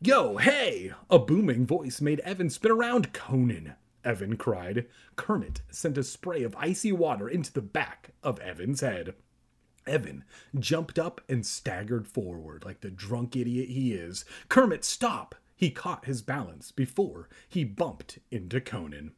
[0.00, 0.92] Yo, hey!
[1.10, 3.12] A booming voice made Evan spin around.
[3.12, 3.74] Conan,
[4.04, 4.86] Evan cried.
[5.16, 9.14] Kermit sent a spray of icy water into the back of Evan's head.
[9.86, 10.24] Evan
[10.58, 14.24] jumped up and staggered forward like the drunk idiot he is.
[14.48, 15.34] Kermit, stop!
[15.54, 19.12] He caught his balance before he bumped into Conan.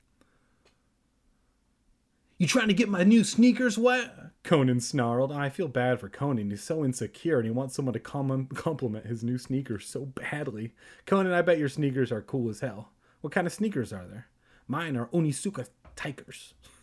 [2.38, 4.14] You trying to get my new sneakers wet?
[4.44, 5.32] Conan snarled.
[5.32, 6.50] I feel bad for Conan.
[6.50, 10.72] He's so insecure and he wants someone to com- compliment his new sneakers so badly.
[11.04, 12.92] Conan, I bet your sneakers are cool as hell.
[13.22, 14.28] What kind of sneakers are there?
[14.68, 16.54] Mine are Onitsuka Tigers.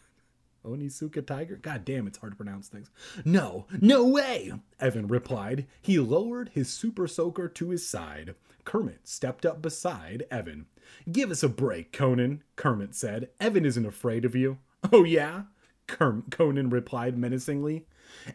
[0.65, 1.55] Onitsuka Tiger?
[1.55, 2.89] God damn, it's hard to pronounce things.
[3.23, 4.51] No, no way!
[4.79, 5.65] Evan replied.
[5.81, 8.35] He lowered his super soaker to his side.
[8.63, 10.65] Kermit stepped up beside Evan.
[11.11, 13.29] Give us a break, Conan, Kermit said.
[13.39, 14.57] Evan isn't afraid of you.
[14.91, 15.43] Oh, yeah?
[15.87, 17.85] Kerm- Conan replied menacingly.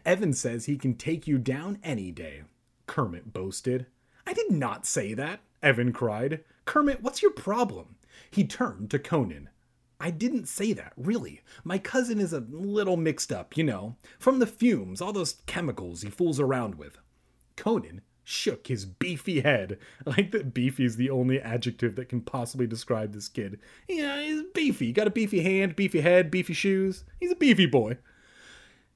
[0.05, 2.43] Evan says he can take you down any day,
[2.87, 3.85] Kermit boasted.
[4.25, 6.43] I did not say that, Evan cried.
[6.65, 7.95] Kermit, what's your problem?
[8.29, 9.49] He turned to Conan.
[10.01, 11.41] I didn't say that, really.
[11.63, 16.01] My cousin is a little mixed up, you know, from the fumes, all those chemicals
[16.01, 16.97] he fools around with.
[17.55, 19.77] Conan shook his beefy head.
[20.07, 23.59] I like that beefy is the only adjective that can possibly describe this kid.
[23.87, 24.91] Yeah, he's beefy.
[24.91, 27.03] Got a beefy hand, beefy head, beefy shoes.
[27.19, 27.97] He's a beefy boy.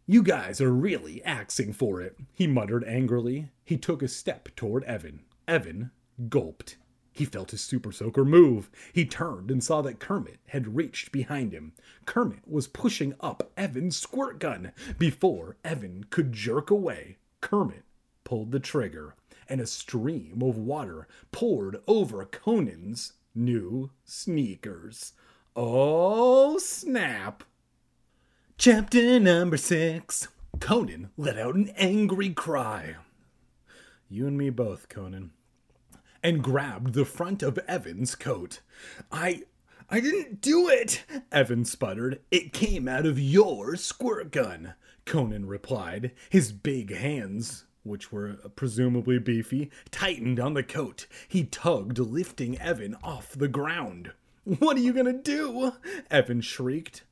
[0.08, 3.50] You guys are really axing for it, he muttered angrily.
[3.64, 5.22] He took a step toward Evan.
[5.48, 5.92] Evan
[6.30, 6.78] gulped.
[7.16, 8.70] He felt his super soaker move.
[8.92, 11.72] He turned and saw that Kermit had reached behind him.
[12.06, 14.74] Kermit was pushing up Evan's squirt gun.
[14.98, 17.86] Before Evan could jerk away, Kermit
[18.26, 19.16] pulled the trigger,
[19.48, 25.14] and a stream of water poured over Conan's new sneakers.
[25.56, 27.46] Oh, snap!
[28.58, 30.28] Chapter number six.
[30.60, 32.96] Conan let out an angry cry.
[34.10, 35.32] You and me both, Conan
[36.26, 38.62] and grabbed the front of Evan's coat.
[39.12, 39.44] I.
[39.88, 42.20] I didn't do it, Evan sputtered.
[42.32, 44.74] It came out of your squirt gun,
[45.06, 46.14] Conan replied.
[46.32, 51.06] His big hands, which were presumably beefy, tightened on the coat.
[51.28, 54.12] He tugged, lifting Evan off the ground.
[54.46, 55.74] What are you gonna do?
[56.10, 57.04] Evan shrieked.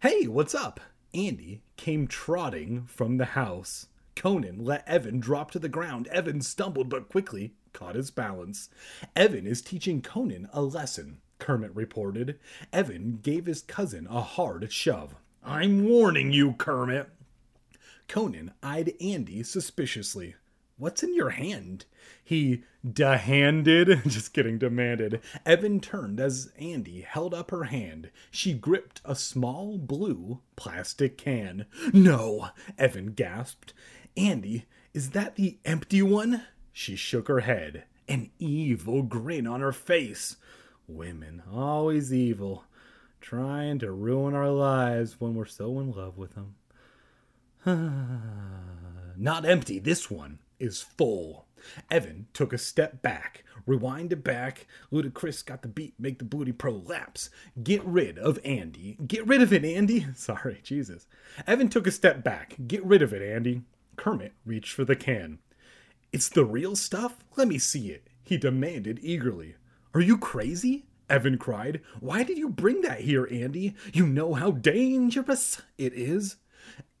[0.00, 0.80] Hey, what's up?
[1.12, 3.88] Andy came trotting from the house.
[4.16, 6.06] Conan let Evan drop to the ground.
[6.06, 8.68] Evan stumbled but quickly caught his balance.
[9.16, 12.38] Evan is teaching Conan a lesson, Kermit reported.
[12.72, 15.14] Evan gave his cousin a hard shove.
[15.42, 17.08] I'm warning you, Kermit.
[18.08, 20.34] Conan eyed Andy suspiciously.
[20.76, 21.84] What's in your hand?
[22.24, 25.20] He dehanded, just kidding, demanded.
[25.46, 28.10] Evan turned as Andy held up her hand.
[28.30, 31.66] She gripped a small blue plastic can.
[31.92, 32.48] No,
[32.78, 33.72] Evan gasped.
[34.16, 36.42] Andy, is that the empty one?
[36.72, 40.36] She shook her head, an evil grin on her face.
[40.88, 42.64] Women, always evil,
[43.20, 46.54] trying to ruin our lives when we're so in love with them.
[49.16, 51.46] Not empty, this one is full.
[51.90, 54.66] Evan took a step back, rewind it back.
[54.90, 57.30] Ludacris got the beat, make the booty prolapse.
[57.62, 58.96] Get rid of Andy.
[59.06, 60.06] Get rid of it, Andy.
[60.14, 61.06] Sorry, Jesus.
[61.46, 62.56] Evan took a step back.
[62.66, 63.62] Get rid of it, Andy.
[63.96, 65.38] Kermit reached for the can.
[66.12, 67.24] It's the real stuff?
[67.36, 69.54] Let me see it, he demanded eagerly.
[69.94, 70.84] Are you crazy?
[71.08, 71.80] Evan cried.
[72.00, 73.74] Why did you bring that here, Andy?
[73.94, 76.36] You know how dangerous it is.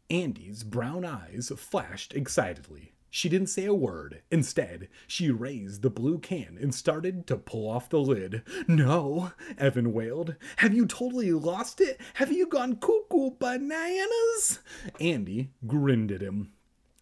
[0.08, 2.92] Andy's brown eyes flashed excitedly.
[3.10, 4.22] She didn't say a word.
[4.30, 8.42] Instead, she raised the blue can and started to pull off the lid.
[8.66, 10.36] No, Evan wailed.
[10.56, 12.00] Have you totally lost it?
[12.14, 14.60] Have you gone cuckoo bananas?
[14.98, 16.52] Andy grinned at him.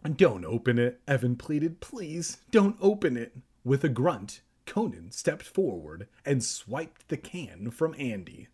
[0.03, 1.79] Don't open it, Evan pleaded.
[1.79, 3.37] Please, don't open it.
[3.63, 8.47] With a grunt, Conan stepped forward and swiped the can from Andy.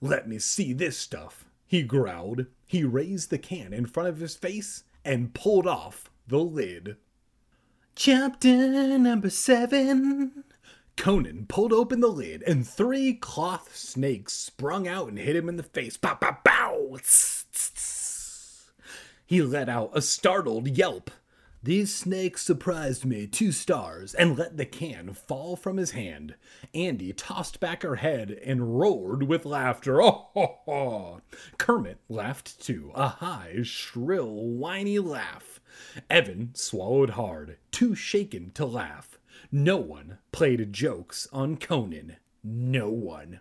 [0.00, 2.46] Let me see this stuff, he growled.
[2.64, 6.96] He raised the can in front of his face and pulled off the lid.
[7.96, 10.44] Chapter number seven.
[10.96, 15.56] Conan pulled open the lid, and three cloth snakes sprung out and hit him in
[15.56, 15.96] the face.
[15.96, 16.98] Pow, pow, pow!
[19.28, 21.10] He let out a startled yelp.
[21.62, 26.34] These snakes surprised me, two stars, and let the can fall from his hand.
[26.72, 30.00] Andy tossed back her head and roared with laughter.
[30.00, 31.20] Oh, ho, ho.
[31.58, 35.60] Kermit laughed too, a high, shrill, whiny laugh.
[36.08, 39.18] Evan swallowed hard, too shaken to laugh.
[39.52, 42.16] No one played jokes on Conan.
[42.42, 43.40] No one.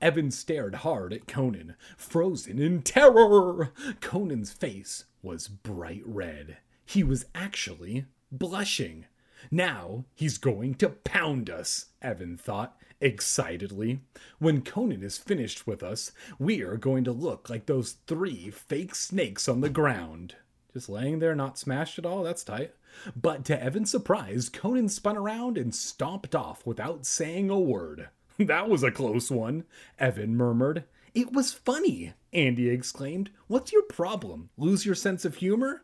[0.00, 3.72] Evan stared hard at Conan, frozen in terror.
[4.00, 6.58] Conan's face was bright red.
[6.84, 9.06] He was actually blushing.
[9.50, 14.00] Now he's going to pound us, Evan thought excitedly.
[14.38, 18.94] When Conan is finished with us, we are going to look like those three fake
[18.94, 20.36] snakes on the ground.
[20.72, 22.22] Just laying there, not smashed at all?
[22.22, 22.74] That's tight.
[23.14, 28.08] But to Evan's surprise, Conan spun around and stomped off without saying a word.
[28.46, 29.64] That was a close one,
[29.98, 30.84] Evan murmured.
[31.14, 33.30] It was funny, Andy exclaimed.
[33.46, 34.50] What's your problem?
[34.58, 35.82] Lose your sense of humor?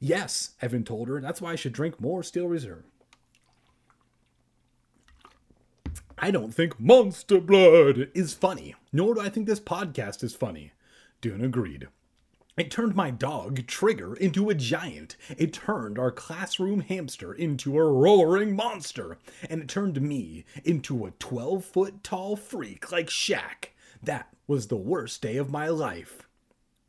[0.00, 1.20] Yes, Evan told her.
[1.20, 2.84] That's why I should drink more Steel Reserve.
[6.18, 10.72] I don't think Monster Blood is funny, nor do I think this podcast is funny.
[11.20, 11.88] Dune agreed.
[12.56, 15.16] It turned my dog, Trigger, into a giant.
[15.36, 19.18] It turned our classroom hamster into a roaring monster.
[19.50, 23.70] And it turned me into a 12 foot tall freak like Shaq.
[24.02, 26.28] That was the worst day of my life.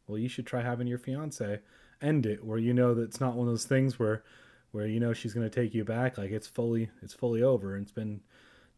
[0.08, 1.62] Well, you should try having your fiance
[2.02, 4.24] end it where you know that it's not one of those things where
[4.72, 7.74] where you know she's going to take you back like it's fully it's fully over
[7.74, 8.20] and it's been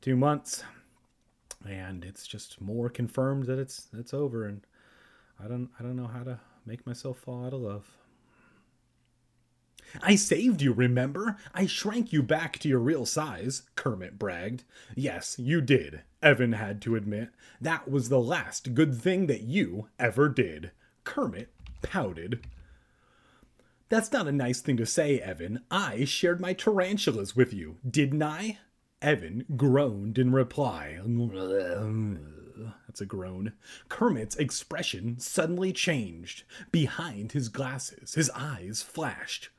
[0.01, 0.63] 2 months
[1.67, 4.61] and it's just more confirmed that it's it's over and
[5.43, 7.97] I don't I don't know how to make myself fall out of love.
[10.01, 11.37] I saved you, remember?
[11.53, 14.65] I shrank you back to your real size, Kermit bragged.
[14.95, 17.29] Yes, you did, Evan had to admit.
[17.61, 20.71] That was the last good thing that you ever did.
[21.05, 22.45] Kermit pouted.
[23.87, 25.63] That's not a nice thing to say, Evan.
[25.71, 28.57] I shared my tarantulas with you, didn't I?
[29.01, 30.99] Evan groaned in reply.
[32.87, 33.53] That's a groan.
[33.89, 36.43] Kermit's expression suddenly changed.
[36.71, 39.49] Behind his glasses, his eyes flashed.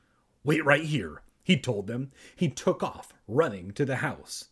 [0.43, 2.11] Wait right here, he told them.
[2.35, 4.45] He took off, running to the house.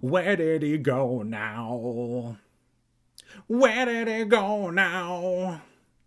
[0.00, 2.38] Where did he go now?
[3.46, 5.62] Where did he go now?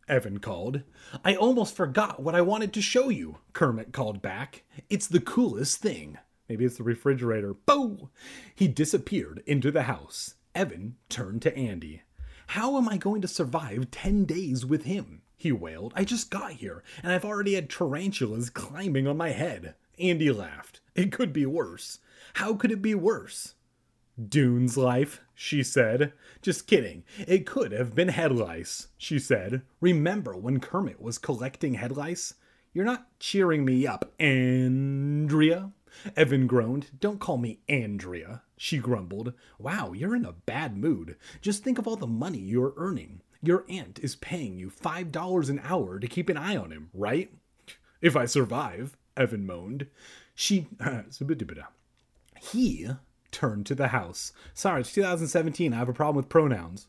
[0.08, 0.84] Evan called.
[1.24, 4.64] I almost forgot what I wanted to show you, Kermit called back.
[4.90, 6.18] It's the coolest thing.
[6.48, 7.54] Maybe it's the refrigerator.
[7.54, 8.10] Boo!
[8.56, 10.36] He disappeared into the house.
[10.58, 12.02] Evan turned to Andy.
[12.48, 15.22] How am I going to survive 10 days with him?
[15.38, 15.94] He wailed.
[15.96, 19.76] I just got here, and I've already had tarantulas climbing on my head.
[20.00, 20.82] Andy laughed.
[20.96, 22.00] It could be worse.
[22.34, 23.54] How could it be worse?
[24.18, 26.12] Dune's life, she said.
[26.42, 27.04] Just kidding.
[27.20, 29.62] It could have been head lice, she said.
[29.80, 32.34] Remember when Kermit was collecting head lice?
[32.74, 35.72] You're not cheering me up, Andrea.
[36.16, 36.88] Evan groaned.
[37.00, 39.34] Don't call me Andrea, she grumbled.
[39.60, 41.16] Wow, you're in a bad mood.
[41.42, 43.22] Just think of all the money you're earning.
[43.42, 47.32] Your aunt is paying you $5 an hour to keep an eye on him, right?
[48.02, 49.88] If I survive, Evan moaned.
[50.36, 50.68] She.
[52.40, 52.88] he
[53.32, 54.32] turned to the house.
[54.54, 55.74] Sorry, it's 2017.
[55.74, 56.88] I have a problem with pronouns.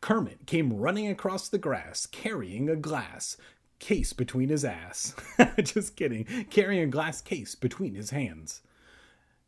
[0.00, 3.36] Kermit came running across the grass, carrying a glass
[3.78, 5.14] case between his ass.
[5.62, 6.24] Just kidding.
[6.50, 8.62] Carrying a glass case between his hands.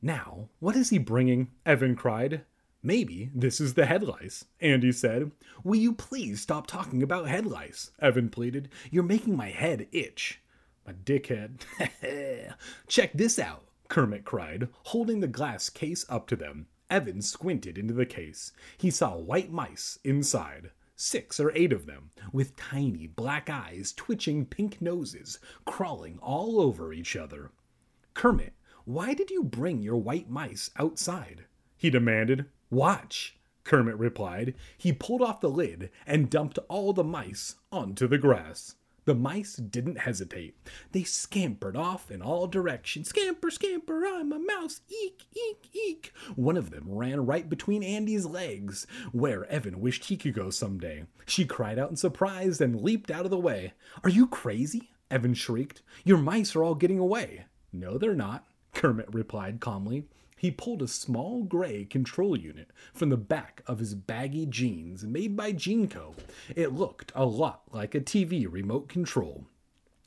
[0.01, 1.51] Now, what is he bringing?
[1.67, 2.43] Evan cried.
[2.83, 5.33] Maybe this is the head lice, Andy said.
[5.65, 7.91] Will you please stop talking about head lice?
[8.01, 8.69] Evan pleaded.
[8.91, 10.41] You're making my head itch.
[10.87, 11.61] My dickhead.
[12.89, 13.65] Check this out.
[13.89, 16.67] Kermit cried, holding the glass case up to them.
[16.91, 18.53] Evan squinted into the case.
[18.77, 24.45] He saw white mice inside, six or eight of them, with tiny black eyes, twitching
[24.45, 27.53] pink noses, crawling all over each other.
[28.15, 28.53] Kermit,
[28.85, 31.45] why did you bring your white mice outside?
[31.77, 32.47] he demanded.
[32.69, 34.55] Watch, Kermit replied.
[34.77, 38.75] He pulled off the lid and dumped all the mice onto the grass.
[39.09, 40.55] The mice didn't hesitate.
[40.93, 43.09] They scampered off in all directions.
[43.09, 44.83] Scamper, scamper, I'm a mouse.
[44.91, 46.13] Eek, eek, eek.
[46.37, 51.07] One of them ran right between Andy's legs, where Evan wished he could go someday.
[51.25, 53.73] She cried out in surprise and leaped out of the way.
[54.05, 54.91] Are you crazy?
[55.11, 55.81] Evan shrieked.
[56.05, 57.47] Your mice are all getting away.
[57.73, 58.45] No, they're not,
[58.75, 60.05] Kermit replied calmly.
[60.39, 65.37] He pulled a small gray control unit from the back of his baggy jeans made
[65.37, 66.15] by Geneco.
[66.55, 69.47] It looked a lot like a TV remote control.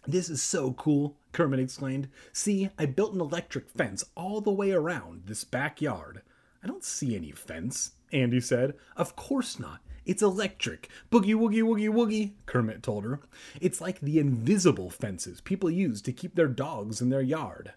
[0.07, 2.07] This is so cool, Kermit exclaimed.
[2.31, 6.21] See, I built an electric fence all the way around this backyard.
[6.63, 8.75] I don't see any fence, Andy said.
[8.95, 9.81] Of course not.
[10.05, 10.89] It's electric.
[11.11, 13.19] Boogie woogie woogie woogie, Kermit told her.
[13.59, 17.73] It's like the invisible fences people use to keep their dogs in their yard.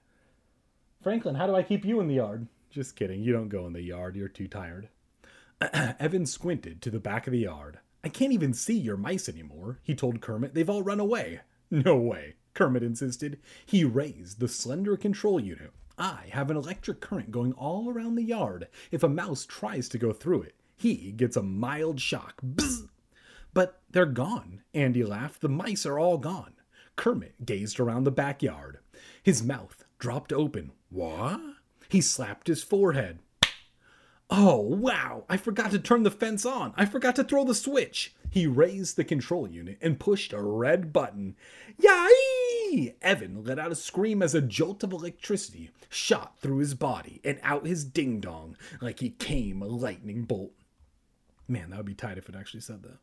[1.04, 2.46] Franklin, how do I keep you in the yard?
[2.70, 3.22] Just kidding.
[3.22, 4.16] You don't go in the yard.
[4.16, 4.88] You're too tired.
[5.60, 7.78] Evan squinted to the back of the yard.
[8.02, 10.54] I can't even see your mice anymore, he told Kermit.
[10.54, 11.40] They've all run away.
[11.70, 13.40] No way, Kermit insisted.
[13.66, 15.72] He raised the slender control unit.
[15.98, 18.68] I have an electric current going all around the yard.
[18.92, 22.40] If a mouse tries to go through it, he gets a mild shock.
[22.42, 22.88] Bzz!
[23.54, 25.40] But they're gone, Andy laughed.
[25.40, 26.52] The mice are all gone.
[26.96, 28.78] Kermit gazed around the backyard.
[29.22, 30.72] His mouth dropped open.
[30.94, 31.40] What?
[31.88, 33.18] He slapped his forehead.
[34.30, 35.24] Oh, wow!
[35.28, 36.72] I forgot to turn the fence on.
[36.76, 38.14] I forgot to throw the switch.
[38.30, 41.34] He raised the control unit and pushed a red button.
[41.78, 42.94] Yay!
[43.02, 47.40] Evan let out a scream as a jolt of electricity shot through his body and
[47.42, 50.52] out his ding dong like he came a lightning bolt.
[51.48, 52.98] Man, that would be tight if it actually said that.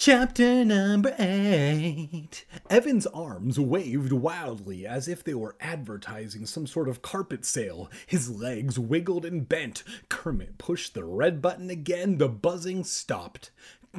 [0.00, 2.44] Chapter number eight.
[2.70, 7.90] Evan's arms waved wildly as if they were advertising some sort of carpet sale.
[8.06, 9.82] His legs wiggled and bent.
[10.08, 12.18] Kermit pushed the red button again.
[12.18, 13.50] The buzzing stopped.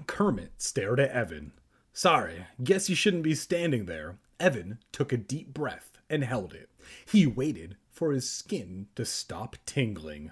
[0.08, 1.52] Kermit stared at Evan.
[1.92, 4.20] Sorry, guess you shouldn't be standing there.
[4.40, 6.70] Evan took a deep breath and held it.
[7.12, 10.32] He waited for his skin to stop tingling.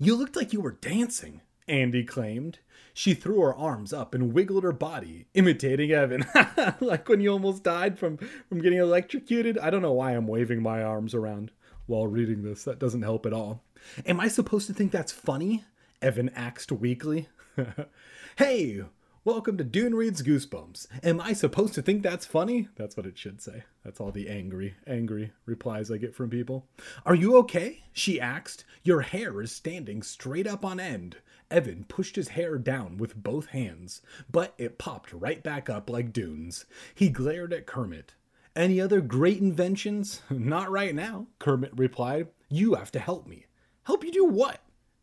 [0.00, 2.58] You looked like you were dancing, Andy claimed.
[2.98, 6.26] She threw her arms up and wiggled her body, imitating Evan.
[6.80, 8.16] like when you almost died from,
[8.48, 9.56] from getting electrocuted.
[9.56, 11.52] I don't know why I'm waving my arms around
[11.86, 12.64] while reading this.
[12.64, 13.62] That doesn't help at all.
[14.04, 15.62] Am I supposed to think that's funny?
[16.02, 17.28] Evan axed weakly.
[18.36, 18.82] hey,
[19.22, 20.88] welcome to Dune Reads Goosebumps.
[21.04, 22.66] Am I supposed to think that's funny?
[22.74, 23.62] That's what it should say.
[23.84, 26.66] That's all the angry, angry replies I get from people.
[27.06, 27.84] Are you okay?
[27.92, 28.64] She asked.
[28.82, 31.18] Your hair is standing straight up on end.
[31.50, 36.12] Evan pushed his hair down with both hands, but it popped right back up like
[36.12, 36.66] dunes.
[36.94, 38.14] He glared at Kermit.
[38.54, 40.20] Any other great inventions?
[40.30, 42.28] Not right now, Kermit replied.
[42.50, 43.46] You have to help me.
[43.84, 44.60] Help you do what?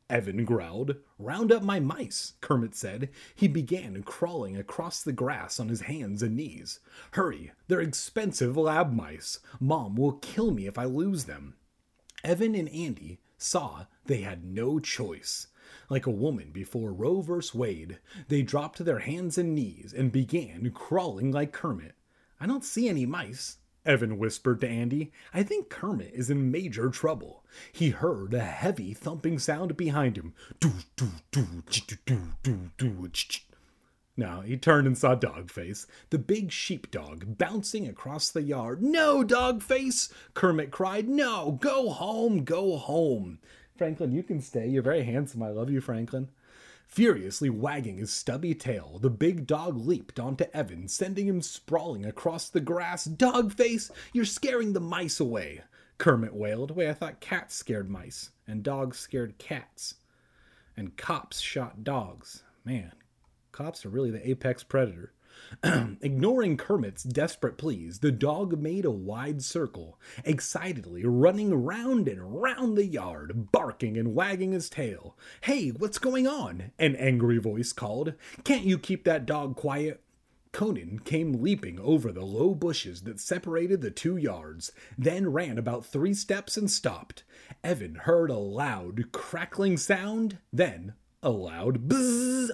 [0.07, 0.97] Evan growled.
[1.17, 3.09] Round up my mice, Kermit said.
[3.33, 6.79] He began crawling across the grass on his hands and knees.
[7.11, 9.39] Hurry, they're expensive lab mice.
[9.59, 11.55] Mom will kill me if I lose them.
[12.23, 15.47] Evan and Andy saw they had no choice.
[15.89, 17.53] Like a woman before Roe vs.
[17.53, 21.95] Wade, they dropped to their hands and knees and began crawling like Kermit.
[22.39, 25.11] I don't see any mice, Evan whispered to Andy.
[25.33, 27.45] I think Kermit is in major trouble.
[27.71, 30.33] He heard a heavy thumping sound behind him.
[34.17, 38.81] Now he turned and saw Dogface, the big sheepdog, bouncing across the yard.
[38.81, 40.11] No, Dogface!
[40.33, 41.07] Kermit cried.
[41.09, 43.39] No, go home, go home.
[43.77, 44.67] Franklin, you can stay.
[44.67, 45.43] You're very handsome.
[45.43, 46.29] I love you, Franklin.
[46.87, 52.47] Furiously wagging his stubby tail, the big dog leaped onto Evan, sending him sprawling across
[52.47, 53.07] the grass.
[53.07, 55.61] Dogface, you're scaring the mice away.
[55.97, 56.71] Kermit wailed.
[56.71, 59.95] Wait, I thought cats scared mice, and dogs scared cats.
[60.77, 62.43] And cops shot dogs.
[62.63, 62.91] Man,
[63.51, 65.11] cops are really the apex predator.
[66.01, 72.77] Ignoring Kermit's desperate pleas, the dog made a wide circle, excitedly running round and round
[72.77, 75.17] the yard, barking and wagging his tail.
[75.41, 76.71] Hey, what's going on?
[76.79, 78.13] An angry voice called.
[78.43, 80.01] Can't you keep that dog quiet?
[80.51, 85.85] Conan came leaping over the low bushes that separated the two yards, then ran about
[85.85, 87.23] three steps and stopped.
[87.61, 92.51] Evan heard a loud, crackling sound, then a loud bzzz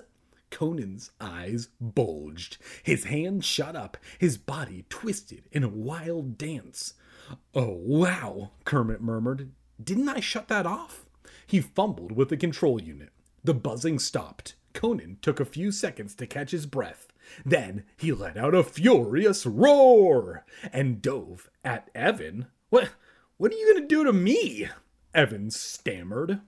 [0.52, 2.58] Conan's eyes bulged.
[2.84, 6.94] His hand shot up, his body twisted in a wild dance.
[7.56, 9.52] Oh, wow, Kermit murmured.
[9.84, 11.06] Didn't I shut that off?
[11.48, 13.10] He fumbled with the control unit.
[13.44, 14.56] The buzzing stopped.
[14.74, 17.08] Conan took a few seconds to catch his breath.
[17.46, 22.48] Then he let out a furious roar and dove at Evan.
[22.70, 22.90] What
[23.38, 24.70] what are you going to do to me?
[25.14, 26.42] Evan stammered.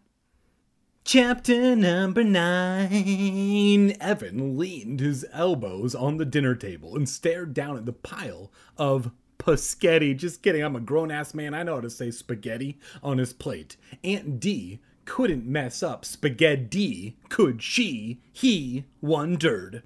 [1.06, 3.92] Chapter number nine.
[4.00, 9.12] Evan leaned his elbows on the dinner table and stared down at the pile of
[9.58, 10.14] spaghetti.
[10.14, 11.54] Just kidding, I'm a grown ass man.
[11.54, 13.76] I know how to say spaghetti on his plate.
[14.02, 18.22] Aunt Dee couldn't mess up spaghetti, could she?
[18.32, 19.84] He wondered.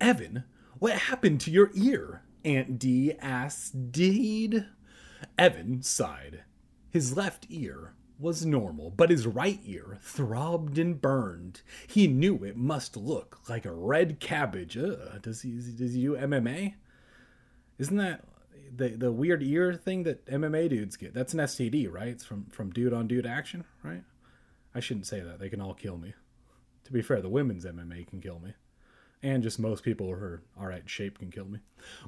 [0.00, 0.44] Evan,
[0.78, 2.22] what happened to your ear?
[2.46, 4.64] Aunt Dee asked Deed.
[5.36, 6.44] Evan sighed.
[6.90, 11.62] His left ear was normal, but his right ear throbbed and burned.
[11.86, 14.76] He knew it must look like a red cabbage.
[14.76, 16.74] Ugh, does he does he do MMA?
[17.78, 18.24] Isn't that
[18.74, 21.14] the the weird ear thing that MMA dudes get?
[21.14, 22.08] That's an STD, right?
[22.08, 24.04] It's from from dude on dude action, right?
[24.74, 25.38] I shouldn't say that.
[25.38, 26.14] They can all kill me.
[26.84, 28.54] To be fair, the women's MMA can kill me.
[29.26, 31.58] And just most people are alright shape can kill me.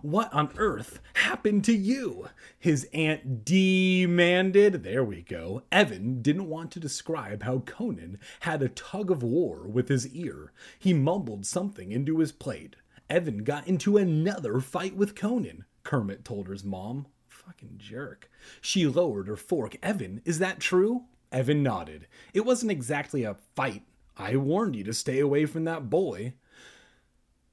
[0.03, 2.29] What on earth happened to you?
[2.61, 4.85] His aunt demanded.
[4.85, 5.65] There we go.
[5.73, 10.53] Evan didn't want to describe how Conan had a tug of war with his ear.
[10.79, 12.77] He mumbled something into his plate.
[13.11, 17.09] Evan got into another fight with Conan, Kermit told his mom.
[17.27, 18.31] Fucking jerk.
[18.61, 19.77] She lowered her fork.
[19.83, 21.07] Evan, is that true?
[21.33, 22.07] Evan nodded.
[22.33, 23.83] It wasn't exactly a fight.
[24.17, 26.35] I warned you to stay away from that boy.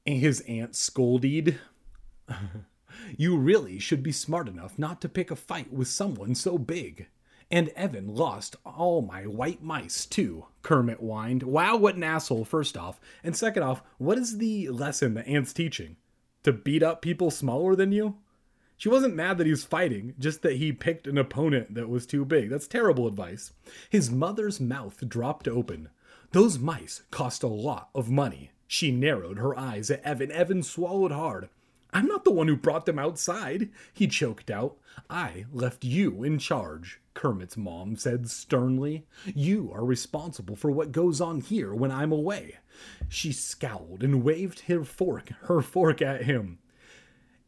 [0.06, 1.60] His aunt scolded.
[3.18, 7.08] you really should be smart enough not to pick a fight with someone so big.
[7.51, 11.43] And Evan lost all my white mice, too, Kermit whined.
[11.43, 12.99] Wow, what an asshole, first off.
[13.24, 15.97] And second off, what is the lesson that Aunt's teaching?
[16.43, 18.16] To beat up people smaller than you?
[18.78, 22.06] She wasn't mad that he was fighting, just that he picked an opponent that was
[22.06, 22.49] too big.
[22.49, 23.53] That's terrible advice.
[23.89, 25.89] His mother's mouth dropped open.
[26.32, 28.51] Those mice cost a lot of money.
[28.68, 30.32] She narrowed her eyes at Evan.
[30.32, 31.49] Evan swallowed hard.
[31.95, 34.76] I'm not the one who brought them outside, he choked out.
[35.09, 39.05] I left you in charge, Kermit's mom said sternly.
[39.34, 42.57] You are responsible for what goes on here when I'm away.
[43.07, 46.59] She scowled and waved her fork, her fork at him.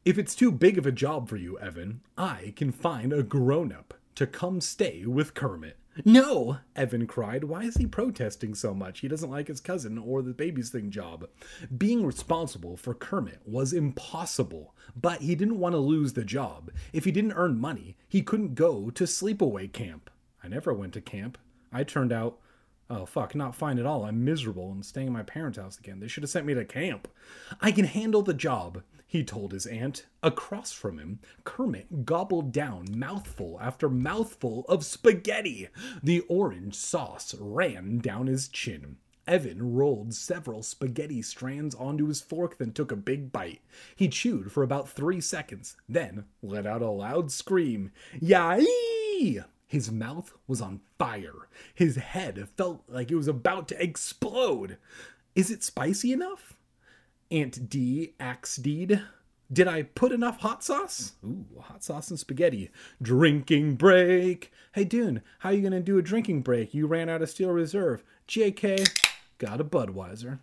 [0.05, 3.73] If it's too big of a job for you, Evan, I can find a grown
[3.73, 5.75] up to come stay with Kermit.
[6.05, 6.57] No!
[6.75, 7.43] Evan cried.
[7.43, 8.99] Why is he protesting so much?
[8.99, 11.27] He doesn't like his cousin or the babysitting job.
[11.75, 16.71] Being responsible for Kermit was impossible, but he didn't want to lose the job.
[16.93, 20.09] If he didn't earn money, he couldn't go to sleepaway camp.
[20.43, 21.37] I never went to camp.
[21.71, 22.39] I turned out
[22.89, 24.05] Oh, fuck, not fine at all.
[24.05, 25.99] I'm miserable and staying at my parents' house again.
[25.99, 27.09] They should have sent me to camp.
[27.59, 30.05] I can handle the job, he told his aunt.
[30.21, 35.69] Across from him, Kermit gobbled down mouthful after mouthful of spaghetti.
[36.03, 38.97] The orange sauce ran down his chin.
[39.25, 43.61] Evan rolled several spaghetti strands onto his fork, then took a big bite.
[43.95, 47.91] He chewed for about three seconds, then let out a loud scream.
[48.21, 49.43] Yay!
[49.67, 51.49] His mouth was on fire.
[51.73, 54.77] His head felt like it was about to explode.
[55.35, 56.56] Is it spicy enough?
[57.31, 59.01] Aunt Dee axe deed.
[59.51, 61.13] Did I put enough hot sauce?
[61.25, 62.69] Ooh, hot sauce and spaghetti.
[63.01, 64.51] Drinking break.
[64.73, 66.73] Hey, Dune, how you gonna do a drinking break?
[66.73, 68.03] You ran out of Steel Reserve.
[68.27, 68.89] JK,
[69.37, 70.39] got a Budweiser.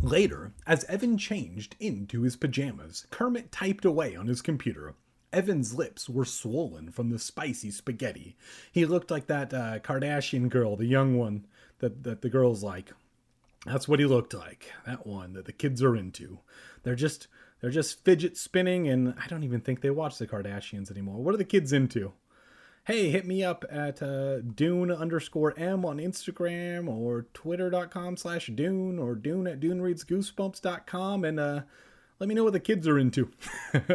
[0.00, 4.94] Later, as Evan changed into his pajamas, Kermit typed away on his computer.
[5.32, 8.36] Evan's lips were swollen from the spicy spaghetti.
[8.72, 11.46] He looked like that uh, Kardashian girl, the young one
[11.80, 12.92] that, that the girls like.
[13.66, 14.72] That's what he looked like.
[14.86, 16.38] That one that the kids are into.
[16.82, 17.28] They're just
[17.60, 21.22] they're just fidget spinning, and I don't even think they watch the Kardashians anymore.
[21.22, 22.12] What are the kids into?
[22.84, 28.98] Hey, hit me up at uh, Dune underscore M on Instagram or twitter.com slash Dune
[28.98, 31.60] or Dune at DuneReadsGoosebumps.com and uh,
[32.18, 33.30] let me know what the kids are into.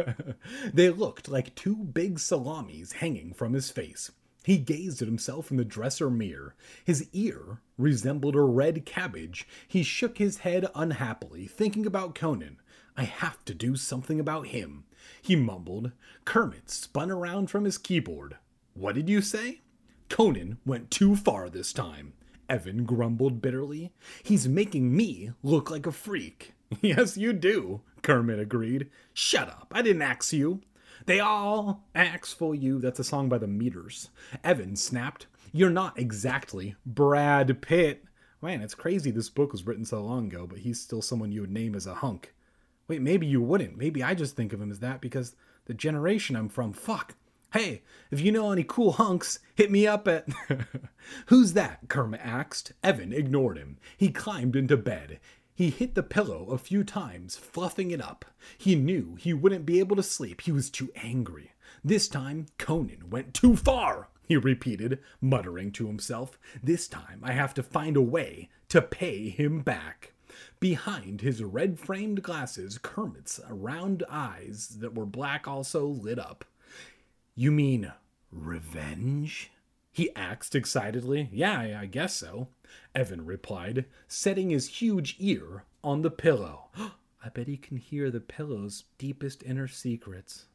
[0.72, 4.12] they looked like two big salamis hanging from his face.
[4.46, 6.54] He gazed at himself in the dresser mirror.
[6.84, 9.44] His ear resembled a red cabbage.
[9.66, 12.58] He shook his head unhappily, thinking about Conan.
[12.96, 14.84] I have to do something about him.
[15.20, 15.90] He mumbled.
[16.24, 18.36] Kermit spun around from his keyboard.
[18.74, 19.62] What did you say?
[20.08, 22.12] Conan went too far this time.
[22.48, 23.90] Evan grumbled bitterly.
[24.22, 26.52] He's making me look like a freak.
[26.80, 28.90] Yes, you do, Kermit agreed.
[29.12, 30.60] Shut up, I didn't ax you.
[31.06, 32.80] They all ax for you.
[32.80, 34.10] That's a song by the Meters.
[34.42, 35.26] Evan snapped.
[35.52, 38.04] You're not exactly Brad Pitt.
[38.42, 41.40] Man, it's crazy this book was written so long ago, but he's still someone you
[41.40, 42.34] would name as a hunk.
[42.88, 43.78] Wait, maybe you wouldn't.
[43.78, 45.34] Maybe I just think of him as that because
[45.66, 46.72] The generation I'm from.
[46.72, 47.14] Fuck.
[47.52, 50.28] Hey, if you know any cool hunks, hit me up at.
[51.26, 51.88] Who's that?
[51.88, 52.72] Kermit asked.
[52.82, 53.78] Evan ignored him.
[53.96, 55.20] He climbed into bed.
[55.56, 58.26] He hit the pillow a few times, fluffing it up.
[58.58, 60.42] He knew he wouldn't be able to sleep.
[60.42, 61.52] He was too angry.
[61.82, 66.38] This time, Conan went too far, he repeated, muttering to himself.
[66.62, 70.12] This time, I have to find a way to pay him back.
[70.60, 76.44] Behind his red framed glasses, Kermit's round eyes that were black also lit up.
[77.34, 77.92] You mean
[78.30, 79.50] revenge?
[79.90, 81.30] He asked excitedly.
[81.32, 82.48] Yeah, I guess so,
[82.94, 86.70] Evan replied, setting his huge ear on the pillow.
[87.24, 90.46] I bet he can hear the pillow's deepest inner secrets.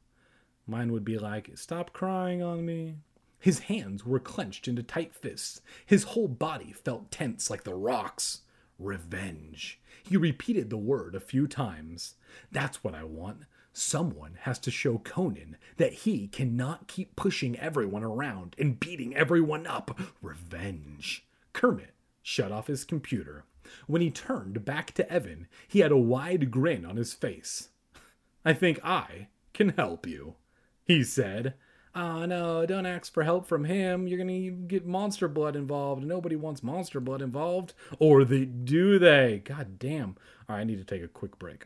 [0.66, 2.96] Mine would be like, Stop crying on me.
[3.40, 5.62] His hands were clenched into tight fists.
[5.86, 8.42] His whole body felt tense like the rocks.
[8.78, 9.82] Revenge.
[10.04, 12.16] He repeated the word a few times.
[12.52, 13.44] That's what I want.
[13.74, 19.66] Someone has to show Conan that he cannot keep pushing everyone around and beating everyone
[19.66, 19.98] up.
[20.22, 21.26] Revenge.
[21.54, 23.46] Kermit shut off his computer.
[23.88, 27.70] When he turned back to Evan, he had a wide grin on his face.
[28.44, 30.36] I think I can help you,
[30.84, 31.54] he said.
[31.94, 34.08] Oh no, don't ask for help from him.
[34.08, 36.04] You're gonna get monster blood involved.
[36.04, 37.74] Nobody wants monster blood involved.
[38.00, 39.42] Or they do they?
[39.44, 40.16] God damn.
[40.50, 41.66] Alright, I need to take a quick break.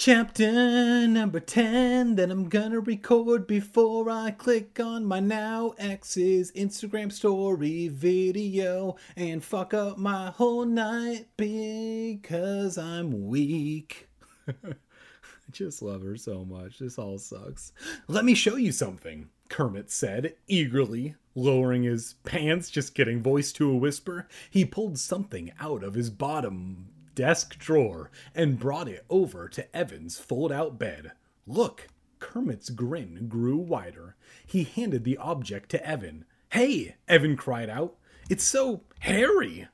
[0.00, 7.12] Chapter number 10 that I'm gonna record before I click on my now ex's Instagram
[7.12, 14.08] story video and fuck up my whole night because I'm weak.
[14.48, 14.72] I
[15.52, 16.78] just love her so much.
[16.78, 17.74] This all sucks.
[18.08, 23.70] Let me show you something, Kermit said, eagerly, lowering his pants, just getting voice to
[23.70, 24.28] a whisper.
[24.50, 30.18] He pulled something out of his bottom desk drawer and brought it over to Evan's
[30.18, 31.12] fold out bed.
[31.46, 31.88] Look!
[32.18, 34.16] Kermit's grin grew wider.
[34.46, 36.24] He handed the object to Evan.
[36.50, 36.96] Hey!
[37.08, 37.96] Evan cried out.
[38.28, 39.68] It's so hairy!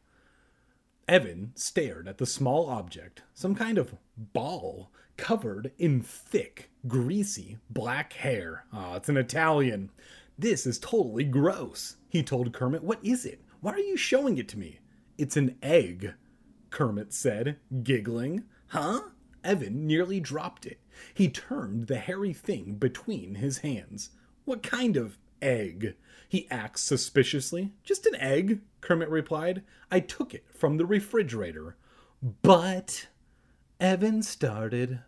[1.08, 8.12] Evan stared at the small object, some kind of ball covered in thick, greasy black
[8.14, 8.64] hair.
[8.72, 9.90] Ah, oh, it's an Italian.
[10.38, 12.82] This is totally gross, he told Kermit.
[12.82, 13.40] What is it?
[13.60, 14.80] Why are you showing it to me?
[15.16, 16.14] It's an egg,
[16.70, 18.44] Kermit said, giggling.
[18.68, 19.00] Huh?
[19.44, 20.80] Evan nearly dropped it.
[21.14, 24.10] He turned the hairy thing between his hands.
[24.44, 25.94] What kind of egg?
[26.28, 27.72] He asked suspiciously.
[27.84, 29.62] Just an egg, Kermit replied.
[29.90, 31.76] I took it from the refrigerator.
[32.42, 33.08] But.
[33.78, 35.00] Evan started.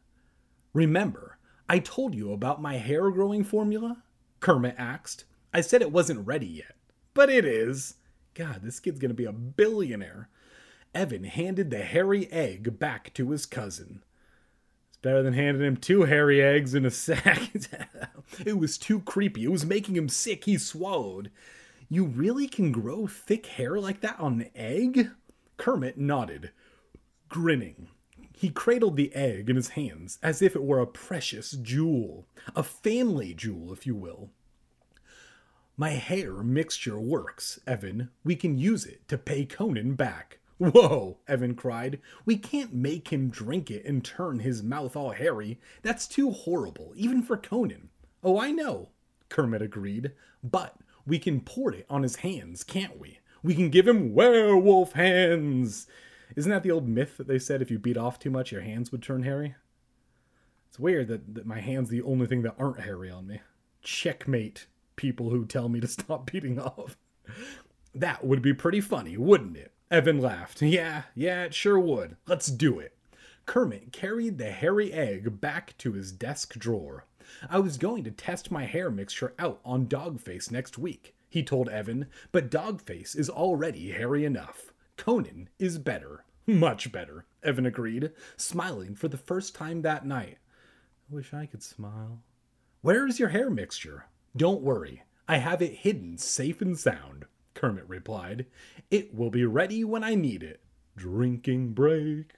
[0.72, 1.38] Remember,
[1.68, 4.02] I told you about my hair growing formula?
[4.40, 5.24] Kermit asked.
[5.52, 6.76] I said it wasn't ready yet.
[7.14, 7.94] But it is.
[8.34, 10.28] God, this kid's gonna be a billionaire.
[10.99, 14.03] Evan handed the hairy egg back to his cousin.
[14.88, 17.53] It's better than handing him two hairy eggs in a sack.
[18.44, 19.44] it was too creepy.
[19.44, 20.42] It was making him sick.
[20.42, 21.30] He swallowed.
[21.88, 25.11] You really can grow thick hair like that on an egg?
[25.57, 26.51] Kermit nodded,
[27.28, 27.86] grinning.
[28.32, 32.26] He cradled the egg in his hands as if it were a precious jewel,
[32.57, 34.30] a family jewel, if you will.
[35.76, 38.11] My hair mixture works, Evan.
[38.24, 40.38] We can use it to pay Conan back.
[40.59, 42.00] Whoa, Evan cried.
[42.24, 45.61] We can't make him drink it and turn his mouth all hairy.
[45.82, 47.90] That's too horrible, even for Conan.
[48.24, 48.90] Oh, I know,
[49.28, 50.12] Kermit agreed.
[50.42, 53.20] But we can pour it on his hands, can't we?
[53.42, 55.86] We can give him werewolf hands.
[56.34, 58.62] Isn't that the old myth that they said if you beat off too much, your
[58.62, 59.54] hands would turn hairy?
[60.68, 63.40] It's weird that, that my hand's the only thing that aren't hairy on me.
[63.80, 66.96] Checkmate, people who tell me to stop beating off.
[67.94, 69.72] That would be pretty funny, wouldn't it?
[69.91, 70.62] Evan laughed.
[70.62, 72.16] Yeah, yeah, it sure would.
[72.26, 72.95] Let's do it.
[73.47, 77.07] Kermit carried the hairy egg back to his desk drawer.
[77.49, 81.68] I was going to test my hair mixture out on Dogface next week, he told
[81.68, 84.72] Evan, but Dogface is already hairy enough.
[84.97, 86.24] Conan is better.
[86.47, 90.39] Much better, Evan agreed, smiling for the first time that night.
[91.11, 92.22] I wish I could smile.
[92.82, 94.07] Where is your hair mixture?
[94.36, 97.26] Don't worry, I have it hidden safe and sound.
[97.59, 98.46] Kermit replied.
[98.88, 100.61] It will be ready when I need it.
[100.96, 102.34] Drinking break.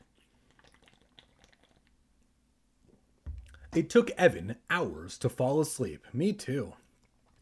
[3.74, 6.06] It took Evan hours to fall asleep.
[6.14, 6.72] Me too.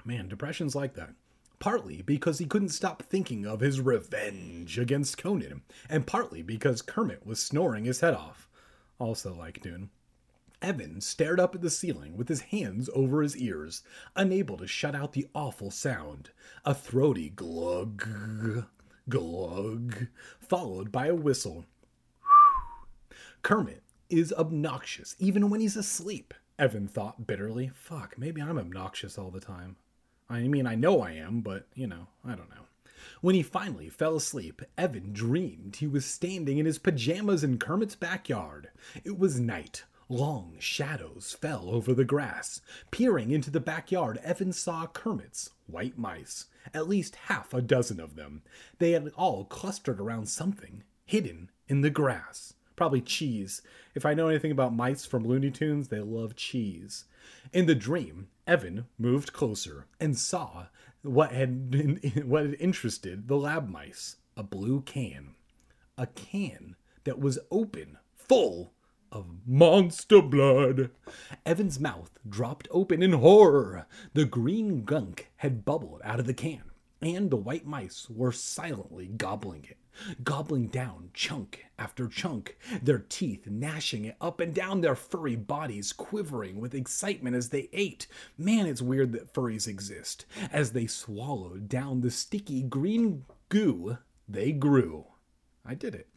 [0.05, 1.11] Man, depression's like that.
[1.61, 7.25] Partly because he couldn't stop thinking of his revenge against Conan, and partly because Kermit
[7.25, 8.49] was snoring his head off.
[8.99, 9.91] Also like Dune.
[10.61, 13.83] Evan stared up at the ceiling with his hands over his ears,
[14.17, 16.31] unable to shut out the awful sound.
[16.65, 18.07] A throaty glug,
[19.09, 20.09] glug,
[20.41, 21.65] followed by a whistle.
[23.43, 26.35] Kermit is obnoxious even when he's asleep.
[26.59, 27.71] Evan thought bitterly.
[27.75, 29.77] Fuck, maybe I'm obnoxious all the time.
[30.29, 32.67] I mean, I know I am, but, you know, I don't know.
[33.21, 37.95] When he finally fell asleep, Evan dreamed he was standing in his pajamas in Kermit's
[37.95, 38.71] backyard.
[39.05, 39.85] It was night.
[40.11, 42.63] Long shadows fell over the grass.
[42.91, 48.17] Peering into the backyard, Evan saw Kermit's white mice, at least half a dozen of
[48.17, 48.41] them.
[48.79, 52.55] They had all clustered around something, hidden in the grass.
[52.75, 53.61] Probably cheese.
[53.95, 57.05] If I know anything about mice from Looney Tunes, they love cheese.
[57.53, 60.69] In the dream, Evan moved closer and saw
[61.03, 65.35] what had been, what had interested the lab mice a blue can.
[65.99, 68.73] A can that was open, full
[69.11, 70.91] of monster blood.
[71.47, 73.87] Evan's mouth dropped open in horror.
[74.15, 76.63] The green gunk had bubbled out of the can,
[77.01, 79.79] and the white mice were silently gobbling it,
[80.23, 85.93] gobbling down chunk after chunk, their teeth gnashing it up and down their furry bodies,
[85.93, 88.07] quivering with excitement as they ate.
[88.37, 90.27] Man, it's weird that furries exist.
[90.53, 93.99] As they swallowed down the sticky green goo,
[94.29, 95.07] they grew.
[95.65, 96.09] I did it.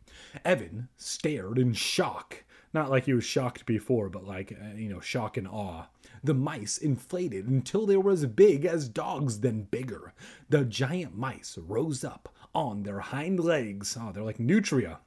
[0.46, 2.44] Evan stared in shock.
[2.74, 5.88] Not like he was shocked before, but like, uh, you know, shock and awe.
[6.24, 10.14] The mice inflated until they were as big as dogs, then bigger.
[10.50, 13.98] The giant mice rose up on their hind legs.
[14.00, 15.00] Oh, they're like nutria.